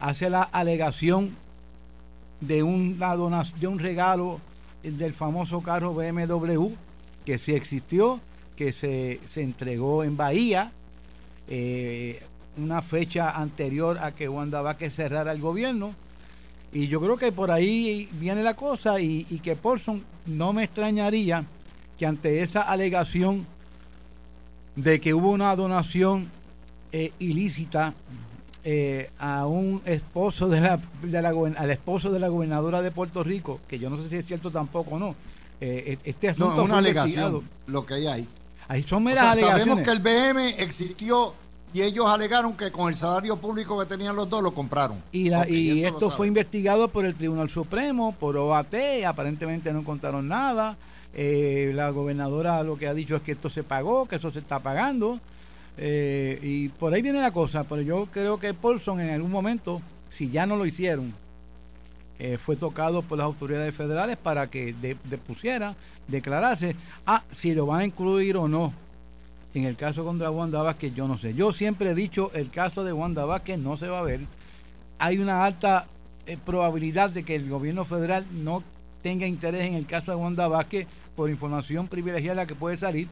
hace 0.00 0.30
la 0.30 0.44
alegación 0.44 1.36
de, 2.40 2.62
una 2.62 3.14
donación, 3.16 3.60
de 3.60 3.66
un 3.66 3.78
regalo 3.78 4.40
del 4.82 5.12
famoso 5.12 5.60
carro 5.60 5.92
BMW 5.92 6.70
que 7.26 7.36
sí 7.36 7.52
existió 7.52 8.18
que 8.58 8.72
se, 8.72 9.20
entregó 9.36 10.02
en 10.02 10.16
Bahía, 10.16 10.72
eh, 11.46 12.20
una 12.56 12.82
fecha 12.82 13.30
anterior 13.30 13.98
a 13.98 14.10
que 14.10 14.28
Wanda 14.28 14.62
Vázquez 14.62 14.96
cerrara 14.96 15.30
el 15.30 15.40
gobierno. 15.40 15.94
Y 16.72 16.88
yo 16.88 17.00
creo 17.00 17.16
que 17.16 17.30
por 17.30 17.52
ahí 17.52 18.08
viene 18.14 18.42
la 18.42 18.54
cosa 18.54 18.98
y, 18.98 19.22
que 19.44 19.54
Paulson 19.54 20.02
no 20.26 20.52
me 20.52 20.64
extrañaría 20.64 21.44
que 21.96 22.04
ante 22.04 22.42
esa 22.42 22.62
alegación 22.62 23.46
de 24.74 25.00
que 25.00 25.14
hubo 25.14 25.30
una 25.30 25.54
donación 25.54 26.28
eh, 26.90 27.12
ilícita 27.20 27.94
eh, 28.64 29.10
a 29.20 29.46
un 29.46 29.82
esposo 29.84 30.48
de 30.48 30.60
la, 30.62 30.80
de 31.00 31.22
la, 31.22 31.28
al 31.28 31.70
esposo 31.70 32.10
de 32.10 32.18
la 32.18 32.26
gobernadora 32.26 32.82
de 32.82 32.90
Puerto 32.90 33.22
Rico, 33.22 33.60
que 33.68 33.78
yo 33.78 33.88
no 33.88 34.02
sé 34.02 34.08
si 34.10 34.16
es 34.16 34.26
cierto 34.26 34.50
tampoco 34.50 34.96
o 34.96 34.98
no. 34.98 35.14
este 35.60 36.30
asunto 36.30 36.56
no, 36.56 36.62
es 36.62 36.68
una 36.68 36.78
alegación 36.78 37.44
lo 37.68 37.86
que 37.86 37.94
hay 37.94 38.06
ahí. 38.08 38.28
Ahí 38.68 38.82
son 38.82 39.02
meras 39.02 39.38
Sabemos 39.40 39.80
que 39.80 39.90
el 39.90 40.00
BM 40.00 40.60
existió 40.60 41.34
y 41.72 41.82
ellos 41.82 42.06
alegaron 42.06 42.56
que 42.56 42.70
con 42.70 42.88
el 42.88 42.96
salario 42.96 43.36
público 43.36 43.78
que 43.78 43.86
tenían 43.86 44.16
los 44.16 44.28
dos 44.28 44.42
lo 44.42 44.52
compraron. 44.52 45.02
Y, 45.12 45.30
y 45.48 45.84
esto 45.84 46.10
fue 46.10 46.26
investigado 46.26 46.88
por 46.88 47.04
el 47.04 47.14
Tribunal 47.14 47.50
Supremo, 47.50 48.14
por 48.18 48.36
OAT, 48.36 48.74
aparentemente 49.06 49.72
no 49.72 49.84
contaron 49.84 50.28
nada. 50.28 50.76
Eh, 51.14 51.72
la 51.74 51.90
gobernadora 51.90 52.62
lo 52.62 52.78
que 52.78 52.86
ha 52.86 52.94
dicho 52.94 53.16
es 53.16 53.22
que 53.22 53.32
esto 53.32 53.50
se 53.50 53.64
pagó, 53.64 54.06
que 54.06 54.16
eso 54.16 54.30
se 54.30 54.38
está 54.38 54.60
pagando. 54.60 55.18
Eh, 55.76 56.38
y 56.42 56.68
por 56.70 56.92
ahí 56.92 57.02
viene 57.02 57.20
la 57.20 57.30
cosa, 57.30 57.64
pero 57.64 57.82
yo 57.82 58.08
creo 58.12 58.38
que 58.38 58.54
Paulson 58.54 59.00
en 59.00 59.10
algún 59.10 59.30
momento, 59.30 59.80
si 60.08 60.30
ya 60.30 60.46
no 60.46 60.56
lo 60.56 60.66
hicieron, 60.66 61.14
eh, 62.18 62.36
fue 62.38 62.56
tocado 62.56 63.02
por 63.02 63.18
las 63.18 63.26
autoridades 63.26 63.74
federales 63.74 64.16
para 64.16 64.48
que 64.48 64.74
depusiera, 65.04 65.74
declarase, 66.08 66.74
ah, 67.06 67.22
si 67.30 67.54
lo 67.54 67.66
van 67.66 67.80
a 67.80 67.84
incluir 67.84 68.36
o 68.36 68.48
no. 68.48 68.72
En 69.54 69.64
el 69.64 69.76
caso 69.76 70.04
contra 70.04 70.30
Wanda 70.30 70.62
Vázquez, 70.62 70.94
yo 70.94 71.08
no 71.08 71.16
sé. 71.16 71.34
Yo 71.34 71.52
siempre 71.52 71.90
he 71.90 71.94
dicho, 71.94 72.30
el 72.34 72.50
caso 72.50 72.84
de 72.84 72.92
Wanda 72.92 73.24
Vázquez 73.24 73.58
no 73.58 73.76
se 73.76 73.88
va 73.88 74.00
a 74.00 74.02
ver. 74.02 74.20
Hay 74.98 75.18
una 75.18 75.44
alta 75.44 75.86
eh, 76.26 76.36
probabilidad 76.44 77.10
de 77.10 77.24
que 77.24 77.36
el 77.36 77.48
gobierno 77.48 77.84
federal 77.84 78.26
no 78.30 78.62
tenga 79.02 79.26
interés 79.26 79.66
en 79.66 79.74
el 79.74 79.86
caso 79.86 80.10
de 80.10 80.16
Wanda 80.16 80.48
Vázquez 80.48 80.86
por 81.16 81.30
información 81.30 81.88
privilegiada 81.88 82.46
que 82.46 82.54
puede 82.54 82.76
salir. 82.78 83.08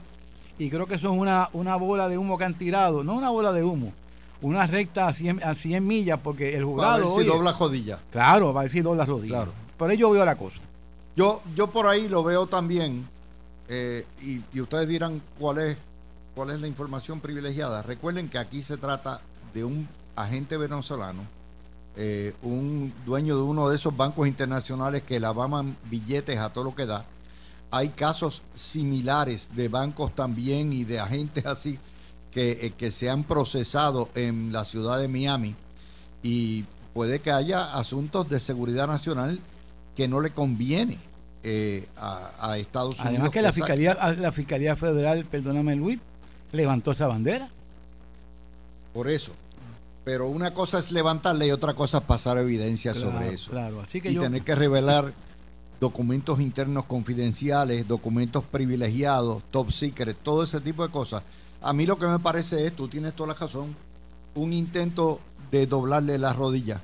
Y 0.59 0.69
creo 0.69 0.87
que 0.87 0.97
eso 0.97 1.13
es 1.13 1.19
una, 1.19 1.49
una 1.53 1.77
bola 1.77 2.09
de 2.09 2.19
humo 2.19 2.39
que 2.39 2.45
han 2.45 2.55
tirado, 2.55 3.05
no 3.05 3.15
una 3.15 3.31
bola 3.31 3.53
de 3.53 3.63
humo, 3.63 3.93
una 4.43 4.67
recta 4.67 5.09
a 5.09 5.13
100, 5.13 5.43
a 5.43 5.55
100 5.55 5.87
millas 5.87 6.21
porque 6.23 6.57
el 6.57 6.65
juzgado... 6.65 6.95
a 6.95 6.99
ver 6.99 7.09
si 7.09 7.25
dobla 7.25 7.53
rodilla. 7.53 8.01
Claro, 8.11 8.53
va 8.53 8.61
a 8.61 8.65
ver 8.65 8.73
si 8.73 8.81
dobla 8.81 9.05
rodilla. 9.05 9.37
Claro. 9.37 9.53
Por 9.77 9.91
ello 9.91 10.11
veo 10.11 10.25
la 10.25 10.37
cosa. 10.37 10.59
Yo, 11.15 11.43
yo 11.55 11.69
por 11.69 11.87
ahí 11.87 12.09
lo 12.09 12.23
veo 12.23 12.47
también, 12.47 13.09
eh, 13.69 14.07
y, 14.23 14.61
ustedes 14.61 14.87
dirán 14.87 15.23
cuál 15.39 15.59
es, 15.59 15.79
cuál 16.35 16.51
es 16.51 16.61
la 16.61 16.69
información 16.69 17.21
privilegiada. 17.21 17.83
Recuerden 17.83 18.29
que 18.29 18.39
aquí 18.39 18.63
se 18.63 18.77
trata 18.77 19.21
de 19.55 19.65
un 19.65 19.89
agente 20.15 20.57
venezolano, 20.57 21.23
eh, 21.97 22.35
un 22.43 22.93
dueño 23.05 23.37
de 23.37 23.43
uno 23.43 23.69
de 23.69 23.77
esos 23.77 23.97
bancos 23.97 24.29
internacionales 24.29 25.03
que 25.03 25.19
lavaban 25.19 25.77
billetes 25.91 26.39
a 26.39 26.51
todo 26.51 26.65
lo 26.65 26.75
que 26.75 26.87
da. 26.87 27.07
Hay 27.71 27.89
casos 27.91 28.43
similares 28.55 29.49
de 29.57 29.69
bancos 29.69 30.15
también 30.15 30.73
y 30.73 30.85
de 30.85 31.01
agentes 31.01 31.47
así 31.47 31.79
eh, 32.39 32.73
que, 32.77 32.91
se 32.91 33.09
han 33.09 33.25
procesado 33.25 34.11
en 34.15 34.53
la 34.53 34.67
ciudad 34.67 34.99
de 34.99 35.09
Miami 35.09 35.55
y 36.23 36.67
puede 36.93 37.21
que 37.21 37.31
haya 37.31 37.73
asuntos 37.75 38.29
de 38.29 38.41
seguridad 38.41 38.87
nacional 38.87 39.41
que 39.95 40.07
no 40.07 40.21
le 40.21 40.33
conviene 40.33 40.99
eh, 41.43 41.89
a, 41.97 42.59
Estados 42.59 42.97
Unidos. 42.97 43.09
Además 43.09 43.31
que 43.31 43.41
la 43.41 43.53
Fiscalía, 43.55 43.95
la 44.19 44.33
Fiscalía 44.33 44.77
Federal, 44.77 45.25
perdóname 45.25 45.77
Luis, 45.77 45.99
levantó 46.53 46.93
esa 46.93 47.07
bandera. 47.07 47.49
Por 48.93 49.09
eso. 49.09 49.33
Pero 50.05 50.29
una 50.29 50.53
cosa 50.53 50.79
es 50.79 50.93
levantarle 50.93 51.47
y 51.47 51.53
otra 51.53 51.73
cosa 51.73 51.99
es 51.99 52.05
pasar 52.05 52.37
evidencia 52.37 52.93
sobre 52.93 53.33
eso. 53.33 53.53
Claro, 53.53 53.81
así 53.81 54.03
que 54.03 54.11
y 54.11 54.17
tener 54.17 54.43
que 54.43 54.55
revelar 54.55 55.11
documentos 55.81 56.39
internos 56.39 56.85
confidenciales, 56.85 57.89
documentos 57.89 58.45
privilegiados, 58.45 59.43
top 59.51 59.71
secret, 59.71 60.19
todo 60.23 60.43
ese 60.43 60.61
tipo 60.61 60.87
de 60.87 60.93
cosas 60.93 61.23
a 61.61 61.73
mí 61.73 61.87
lo 61.87 61.99
que 61.99 62.07
me 62.07 62.19
parece 62.19 62.67
es, 62.67 62.75
tú 62.75 62.89
tienes 62.89 63.15
toda 63.15 63.29
la 63.29 63.35
razón, 63.35 63.75
un 64.35 64.53
intento 64.53 65.21
de 65.51 65.67
doblarle 65.67 66.19
la 66.19 66.33
rodilla 66.33 66.83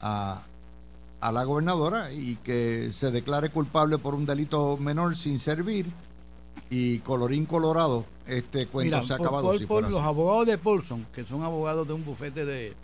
a, 0.00 0.42
la 1.20 1.44
gobernadora 1.44 2.12
y 2.12 2.36
que 2.36 2.90
se 2.90 3.10
declare 3.10 3.50
culpable 3.50 3.98
por 3.98 4.14
un 4.14 4.26
delito 4.26 4.76
menor 4.76 5.16
sin 5.16 5.38
servir 5.38 5.86
y 6.68 6.98
colorín 7.00 7.46
colorado, 7.46 8.04
este 8.26 8.66
cuento 8.66 9.02
se 9.02 9.12
ha 9.12 9.16
acabado. 9.16 9.54
Por, 9.68 9.88
los 9.88 10.00
abogados 10.00 10.46
de 10.46 10.58
Paulson, 10.58 11.06
que 11.14 11.24
son 11.24 11.42
abogados 11.42 11.86
de 11.86 11.92
un 11.92 12.04
bufete 12.04 12.44
de, 12.44 12.74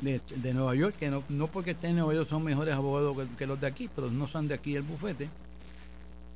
de, 0.00 0.54
Nueva 0.54 0.74
York, 0.76 0.94
que 0.98 1.10
no, 1.10 1.22
no 1.28 1.48
porque 1.48 1.72
estén 1.72 1.90
en 1.90 1.96
Nueva 1.96 2.14
York 2.14 2.28
son 2.28 2.42
mejores 2.44 2.74
abogados 2.74 3.16
que, 3.16 3.36
que, 3.36 3.46
los 3.46 3.60
de 3.60 3.66
aquí, 3.66 3.90
pero 3.94 4.10
no 4.10 4.28
son 4.28 4.48
de 4.48 4.54
aquí 4.54 4.74
el 4.74 4.82
bufete, 4.82 5.28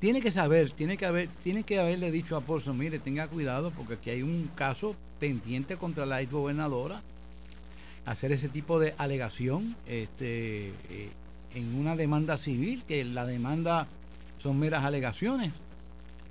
tiene 0.02 0.20
que 0.20 0.32
saber, 0.32 0.72
tiene 0.72 0.96
que 0.96 1.06
haber, 1.06 1.28
tiene 1.28 1.62
que 1.62 1.78
haberle 1.78 2.10
dicho 2.10 2.36
a 2.36 2.40
Paulson, 2.40 2.76
mire, 2.76 2.98
tenga 2.98 3.28
cuidado 3.28 3.70
porque 3.70 3.94
aquí 3.94 4.10
hay 4.10 4.22
un 4.24 4.50
caso 4.56 4.96
pendiente 5.20 5.76
contra 5.76 6.06
la 6.06 6.20
ex 6.20 6.32
gobernadora, 6.32 7.02
hacer 8.04 8.32
ese 8.32 8.48
tipo 8.48 8.80
de 8.80 8.94
alegación 8.98 9.76
este, 9.86 10.70
eh, 10.90 11.12
en 11.54 11.76
una 11.76 11.94
demanda 11.94 12.36
civil, 12.36 12.82
que 12.88 13.04
la 13.04 13.24
demanda 13.26 13.86
son 14.42 14.58
meras 14.58 14.82
alegaciones. 14.82 15.52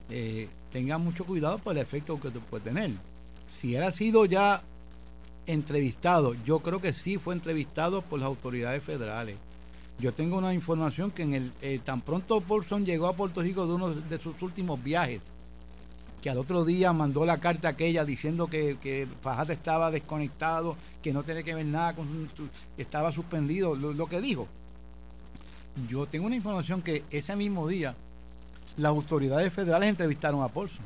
Eh, 0.09 0.49
tenga 0.73 0.97
mucho 0.97 1.23
cuidado 1.23 1.57
por 1.57 1.71
el 1.71 1.81
efecto 1.81 2.19
que 2.19 2.29
puede 2.29 2.65
tener. 2.65 2.91
Si 3.47 3.73
él 3.77 3.83
ha 3.83 3.93
sido 3.93 4.25
ya 4.25 4.63
entrevistado, 5.45 6.35
yo 6.43 6.59
creo 6.59 6.81
que 6.81 6.91
sí 6.91 7.17
fue 7.19 7.35
entrevistado 7.35 8.01
por 8.01 8.19
las 8.19 8.27
autoridades 8.27 8.83
federales 8.83 9.37
yo 10.01 10.13
tengo 10.13 10.37
una 10.37 10.53
información 10.53 11.11
que 11.11 11.21
en 11.21 11.33
el 11.35 11.51
eh, 11.61 11.79
tan 11.83 12.01
pronto 12.01 12.41
Paulson 12.41 12.85
llegó 12.85 13.07
a 13.07 13.13
Puerto 13.13 13.41
Rico 13.41 13.67
de 13.67 13.73
uno 13.73 13.89
de 13.89 14.17
sus 14.17 14.41
últimos 14.41 14.83
viajes, 14.83 15.21
que 16.21 16.29
al 16.29 16.39
otro 16.39 16.65
día 16.65 16.91
mandó 16.91 17.23
la 17.23 17.39
carta 17.39 17.69
aquella 17.69 18.03
diciendo 18.03 18.47
que, 18.47 18.77
que 18.81 19.07
Fajata 19.21 19.53
estaba 19.53 19.91
desconectado, 19.91 20.75
que 21.03 21.13
no 21.13 21.23
tenía 21.23 21.43
que 21.43 21.53
ver 21.53 21.67
nada 21.67 21.95
con 21.95 22.29
que 22.75 22.81
estaba 22.81 23.11
suspendido, 23.11 23.75
lo, 23.75 24.07
que 24.07 24.21
dijo. 24.21 24.47
Yo 25.87 26.07
tengo 26.07 26.25
una 26.25 26.35
información 26.35 26.81
que 26.81 27.03
ese 27.11 27.35
mismo 27.35 27.67
día 27.67 27.95
las 28.77 28.89
autoridades 28.89 29.53
federales 29.53 29.89
entrevistaron 29.89 30.41
a 30.41 30.47
Paulson. 30.47 30.83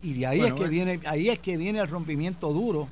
Y 0.00 0.14
de 0.14 0.26
ahí 0.26 0.40
es 0.40 0.52
que 0.52 0.66
viene, 0.68 1.00
ahí 1.06 1.28
es 1.28 1.40
que 1.40 1.56
viene 1.56 1.80
el 1.80 1.88
rompimiento 1.88 2.52
duro. 2.52 2.88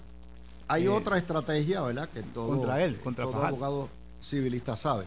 Hay 0.67 0.87
eh, 0.87 0.89
otra 0.89 1.19
estrategia, 1.19 1.83
¿verdad? 1.83 2.09
Que 2.09 2.23
todo, 2.23 2.49
contra 2.49 2.83
él, 2.83 2.97
contra 2.97 3.25
todo 3.27 3.45
abogado 3.45 4.02
civilista 4.23 4.77
sabe. 4.77 5.05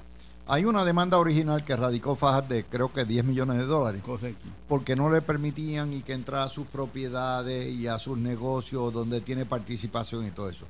Hay 0.48 0.66
una 0.66 0.86
demanda 0.86 1.18
original 1.18 1.64
que 1.66 1.76
radicó 1.76 2.16
Fajas 2.16 2.48
de 2.48 2.66
creo 2.66 2.94
que 2.94 3.04
10 3.04 3.26
millones 3.26 3.58
de 3.58 3.66
dólares. 3.66 4.02
Correcto. 4.06 4.48
Porque 4.68 4.96
no 4.96 5.10
le 5.10 5.22
permitían 5.22 5.92
y 5.94 6.02
que 6.02 6.14
entrara 6.14 6.44
a 6.44 6.50
sus 6.50 6.68
propiedades 6.68 7.74
y 7.74 7.88
a 7.88 7.98
sus 7.98 8.18
negocios 8.18 8.94
donde 8.94 9.22
tiene 9.22 9.46
participación 9.46 10.28
y 10.28 10.32
todo 10.32 10.50
eso. 10.50 10.66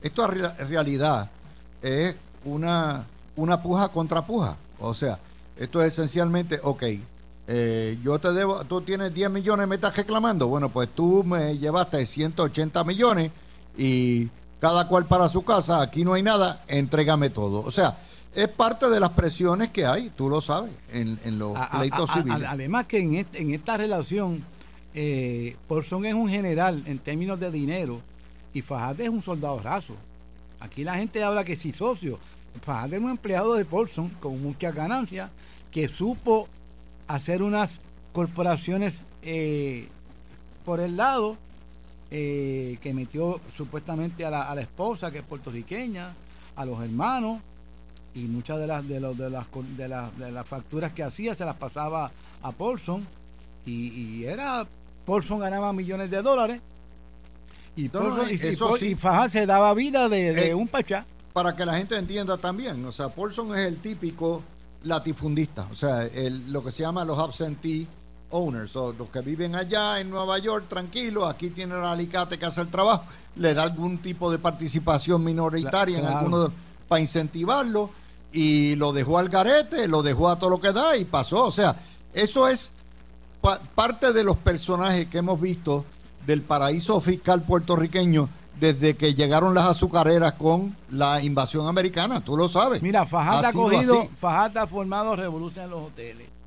Esto 0.00 0.32
en 0.32 0.68
realidad 0.68 1.30
es 1.82 2.16
una, 2.44 3.04
una 3.36 3.60
puja 3.60 3.88
contra 3.88 4.26
puja. 4.26 4.56
O 4.78 4.94
sea, 4.94 5.18
esto 5.56 5.82
es 5.82 5.92
esencialmente, 5.92 6.60
ok, 6.62 6.84
eh, 7.48 7.98
yo 8.02 8.18
te 8.18 8.32
debo, 8.32 8.64
tú 8.64 8.82
tienes 8.82 9.12
10 9.12 9.30
millones, 9.30 9.66
me 9.66 9.74
estás 9.74 9.96
reclamando. 9.96 10.48
Bueno, 10.48 10.68
pues 10.68 10.88
tú 10.94 11.24
me 11.24 11.58
llevaste 11.58 12.04
180 12.06 12.84
millones 12.84 13.32
y 13.76 14.28
cada 14.60 14.88
cual 14.88 15.06
para 15.06 15.28
su 15.28 15.44
casa, 15.44 15.80
aquí 15.80 16.04
no 16.04 16.14
hay 16.14 16.22
nada, 16.22 16.62
entrégame 16.68 17.30
todo. 17.30 17.60
O 17.60 17.70
sea, 17.70 17.96
es 18.34 18.48
parte 18.48 18.88
de 18.88 19.00
las 19.00 19.10
presiones 19.10 19.70
que 19.70 19.86
hay, 19.86 20.10
tú 20.10 20.28
lo 20.28 20.40
sabes, 20.40 20.72
en, 20.92 21.38
los 21.38 21.56
pleitos 21.70 22.10
civiles. 22.12 22.48
además 22.48 22.86
que 22.86 22.98
en, 22.98 23.26
en 23.32 23.54
esta 23.54 23.76
relación, 23.76 24.44
eh, 24.94 25.56
Porson 25.66 26.04
es 26.06 26.14
un 26.14 26.28
general 26.28 26.82
en 26.86 26.98
términos 26.98 27.38
de 27.40 27.50
dinero 27.50 28.00
y 28.52 28.62
Fajade 28.62 29.04
es 29.04 29.10
un 29.10 29.22
soldado 29.22 29.58
raso. 29.60 29.94
Aquí 30.60 30.82
la 30.82 30.96
gente 30.96 31.22
habla 31.22 31.44
que 31.44 31.56
si 31.56 31.72
socio, 31.72 32.18
Fajade 32.62 32.96
es 32.96 33.02
un 33.02 33.10
empleado 33.10 33.54
de 33.54 33.64
Paulson 33.64 34.08
con 34.20 34.42
muchas 34.42 34.74
ganancias 34.74 35.30
que 35.70 35.88
supo 35.88 36.48
hacer 37.06 37.42
unas 37.42 37.80
corporaciones 38.12 39.00
eh, 39.22 39.88
por 40.64 40.80
el 40.80 40.96
lado 40.96 41.36
eh, 42.10 42.78
que 42.80 42.94
metió 42.94 43.40
supuestamente 43.56 44.24
a 44.24 44.30
la, 44.30 44.60
esposa, 44.60 45.10
que 45.10 45.18
es 45.18 45.24
puertorriqueña, 45.24 46.14
a 46.56 46.64
los 46.64 46.82
hermanos, 46.82 47.40
y 48.14 48.20
muchas 48.20 48.58
de 48.58 48.66
las 48.66 48.88
de, 48.88 48.98
los, 48.98 49.16
de, 49.16 49.30
las, 49.30 49.46
de, 49.76 50.24
de 50.24 50.32
las 50.32 50.46
facturas 50.46 50.92
que 50.92 51.02
hacía 51.02 51.34
se 51.34 51.44
las 51.44 51.56
pasaba 51.56 52.10
a 52.42 52.52
Paulson, 52.52 53.06
y, 53.66 54.24
era, 54.24 54.66
Paulson 55.04 55.40
ganaba 55.40 55.72
millones 55.74 56.10
de 56.10 56.22
dólares, 56.22 56.60
y, 57.76 57.88
Faja 58.96 59.28
se 59.28 59.46
daba 59.46 59.72
vida 59.74 60.08
de, 60.08 60.48
eh, 60.48 60.54
un 60.54 60.66
pachá. 60.66 61.04
Para 61.32 61.54
que 61.54 61.64
la 61.64 61.76
gente 61.76 61.96
entienda 61.96 62.36
también, 62.38 62.84
o 62.84 62.90
sea, 62.90 63.08
Paulson 63.10 63.56
es 63.56 63.66
el 63.66 63.76
típico 63.78 64.42
latifundista, 64.82 65.68
o 65.70 65.76
sea, 65.76 66.04
el, 66.04 66.50
lo 66.50 66.64
que 66.64 66.70
se 66.70 66.82
llama 66.82 67.04
los 67.04 67.18
absentee 67.18 67.86
owners, 68.30 68.74
o 68.76 68.92
los 68.92 69.08
que 69.08 69.20
viven 69.20 69.54
allá 69.54 70.00
en 70.00 70.10
Nueva 70.10 70.38
York 70.38 70.66
tranquilos, 70.68 71.28
aquí 71.28 71.50
tiene 71.50 71.74
el 71.74 71.84
alicate 71.84 72.38
que 72.38 72.46
hace 72.46 72.60
el 72.60 72.68
trabajo, 72.68 73.04
le 73.36 73.54
da 73.54 73.62
algún 73.62 73.98
tipo 73.98 74.30
de 74.30 74.38
participación 74.38 75.24
minoritaria 75.24 75.98
en 75.98 76.06
alguno 76.06 76.52
para 76.88 77.00
incentivarlo 77.00 77.90
y 78.32 78.76
lo 78.76 78.92
dejó 78.92 79.18
al 79.18 79.28
garete, 79.28 79.88
lo 79.88 80.02
dejó 80.02 80.28
a 80.28 80.38
todo 80.38 80.50
lo 80.50 80.60
que 80.60 80.72
da 80.72 80.96
y 80.96 81.04
pasó. 81.04 81.46
O 81.46 81.50
sea, 81.50 81.76
eso 82.12 82.48
es 82.48 82.72
parte 83.74 84.12
de 84.12 84.24
los 84.24 84.36
personajes 84.36 85.06
que 85.06 85.18
hemos 85.18 85.40
visto 85.40 85.84
del 86.26 86.42
paraíso 86.42 87.00
fiscal 87.00 87.42
puertorriqueño 87.42 88.28
desde 88.60 88.96
que 88.96 89.14
llegaron 89.14 89.54
las 89.54 89.66
azucareras 89.66 90.32
con 90.32 90.76
la 90.90 91.22
invasión 91.22 91.68
americana, 91.68 92.20
tú 92.20 92.36
lo 92.36 92.48
sabes. 92.48 92.82
Mira, 92.82 93.06
Fajata 93.06 93.48
ha 93.48 93.52
cogido, 93.52 94.08
Fajata 94.16 94.62
ha 94.62 94.66
formado 94.66 95.14
revolución 95.14 95.66
en 95.66 95.70
los 95.70 95.86
hoteles 95.86 96.37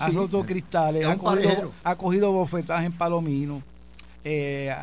ha 0.00 0.08
roto 0.10 0.44
cristales, 0.44 1.06
ha 1.06 1.96
cogido, 1.96 2.32
bofetaje 2.32 2.86
en 2.86 2.92
Palomino. 2.92 3.62
Eh, 4.24 4.74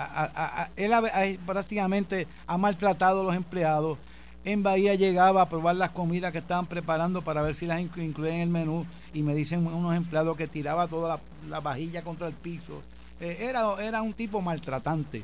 él 0.76 1.40
prácticamente 1.46 2.28
ha 2.48 2.58
maltratado 2.58 3.22
a 3.22 3.24
los 3.26 3.36
empleados. 3.36 3.98
En 4.44 4.64
Bahía 4.64 4.96
llegaba 4.96 5.42
a 5.42 5.50
probar 5.50 5.76
las 5.76 5.92
comidas 5.92 6.32
que 6.32 6.38
estaban 6.38 6.66
preparando 6.68 7.22
para 7.22 7.42
ver 7.42 7.54
si 7.54 7.66
las 7.66 7.82
incluían 7.82 8.36
en 8.36 8.42
el 8.42 8.50
menú 8.50 8.86
y 9.14 9.22
me 9.22 9.36
dicen 9.36 9.68
unos 9.68 9.96
empleados 9.96 10.38
que 10.38 10.48
tiraba 10.48 10.88
toda 10.88 11.20
la, 11.50 11.60
vajilla 11.60 12.02
contra 12.02 12.28
el 12.28 12.34
piso. 12.34 12.82
Eh, 13.20 13.38
era, 13.42 13.76
era 13.82 14.02
un 14.02 14.14
tipo 14.14 14.42
maltratante. 14.42 15.24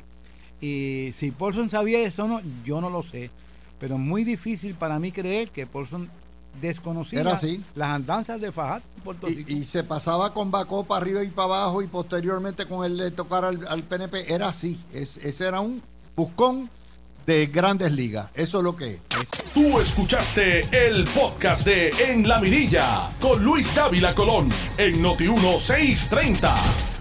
Y 0.60 1.12
si 1.16 1.32
Paulson 1.32 1.70
sabía 1.70 2.00
eso 2.02 2.26
o 2.26 2.28
no, 2.28 2.42
yo 2.66 2.82
no 2.82 2.90
lo 2.90 3.02
sé. 3.02 3.32
Pero 3.80 3.96
es 3.96 4.02
muy 4.02 4.24
difícil 4.24 4.76
para 4.76 5.00
mí 5.00 5.12
creer 5.12 5.50
que 5.50 5.66
Paulson 5.66 6.10
desconocía 6.62 7.24
las 7.24 7.90
andanzas 7.90 8.40
de 8.40 8.52
Fajat 8.52 8.84
en 8.98 9.04
Puerto 9.04 9.28
Rico. 9.28 9.52
Y, 9.52 9.64
se 9.64 9.84
pasaba 9.84 10.34
con 10.34 10.52
Bacó 10.52 10.84
para 10.84 11.02
arriba 11.02 11.24
y 11.24 11.30
para 11.30 11.46
abajo 11.46 11.82
y 11.82 11.88
posteriormente 11.88 12.66
con 12.66 12.86
el 12.86 12.98
de 12.98 13.12
tocar 13.12 13.46
al, 13.46 13.84
PNP. 13.84 14.34
Era 14.34 14.50
así. 14.50 14.80
ese 14.94 15.46
era 15.46 15.60
un 15.60 15.82
buscón 16.16 16.70
de 17.26 17.48
grandes 17.48 17.92
ligas. 17.92 18.30
Eso 18.34 18.60
es 18.60 18.64
lo 18.64 18.76
que 18.76 18.96
es. 18.96 19.02
Tú 19.54 19.80
escuchaste 19.80 20.88
el 20.88 21.06
podcast 21.06 21.66
de 21.66 21.90
En 21.90 22.28
la 22.28 22.40
Mirilla 22.40 23.08
con 23.22 23.44
Luis 23.44 23.74
Dávila 23.74 24.14
Colón 24.14 24.50
en 24.78 25.02
Noti 25.02 25.28
1630. 25.28 26.93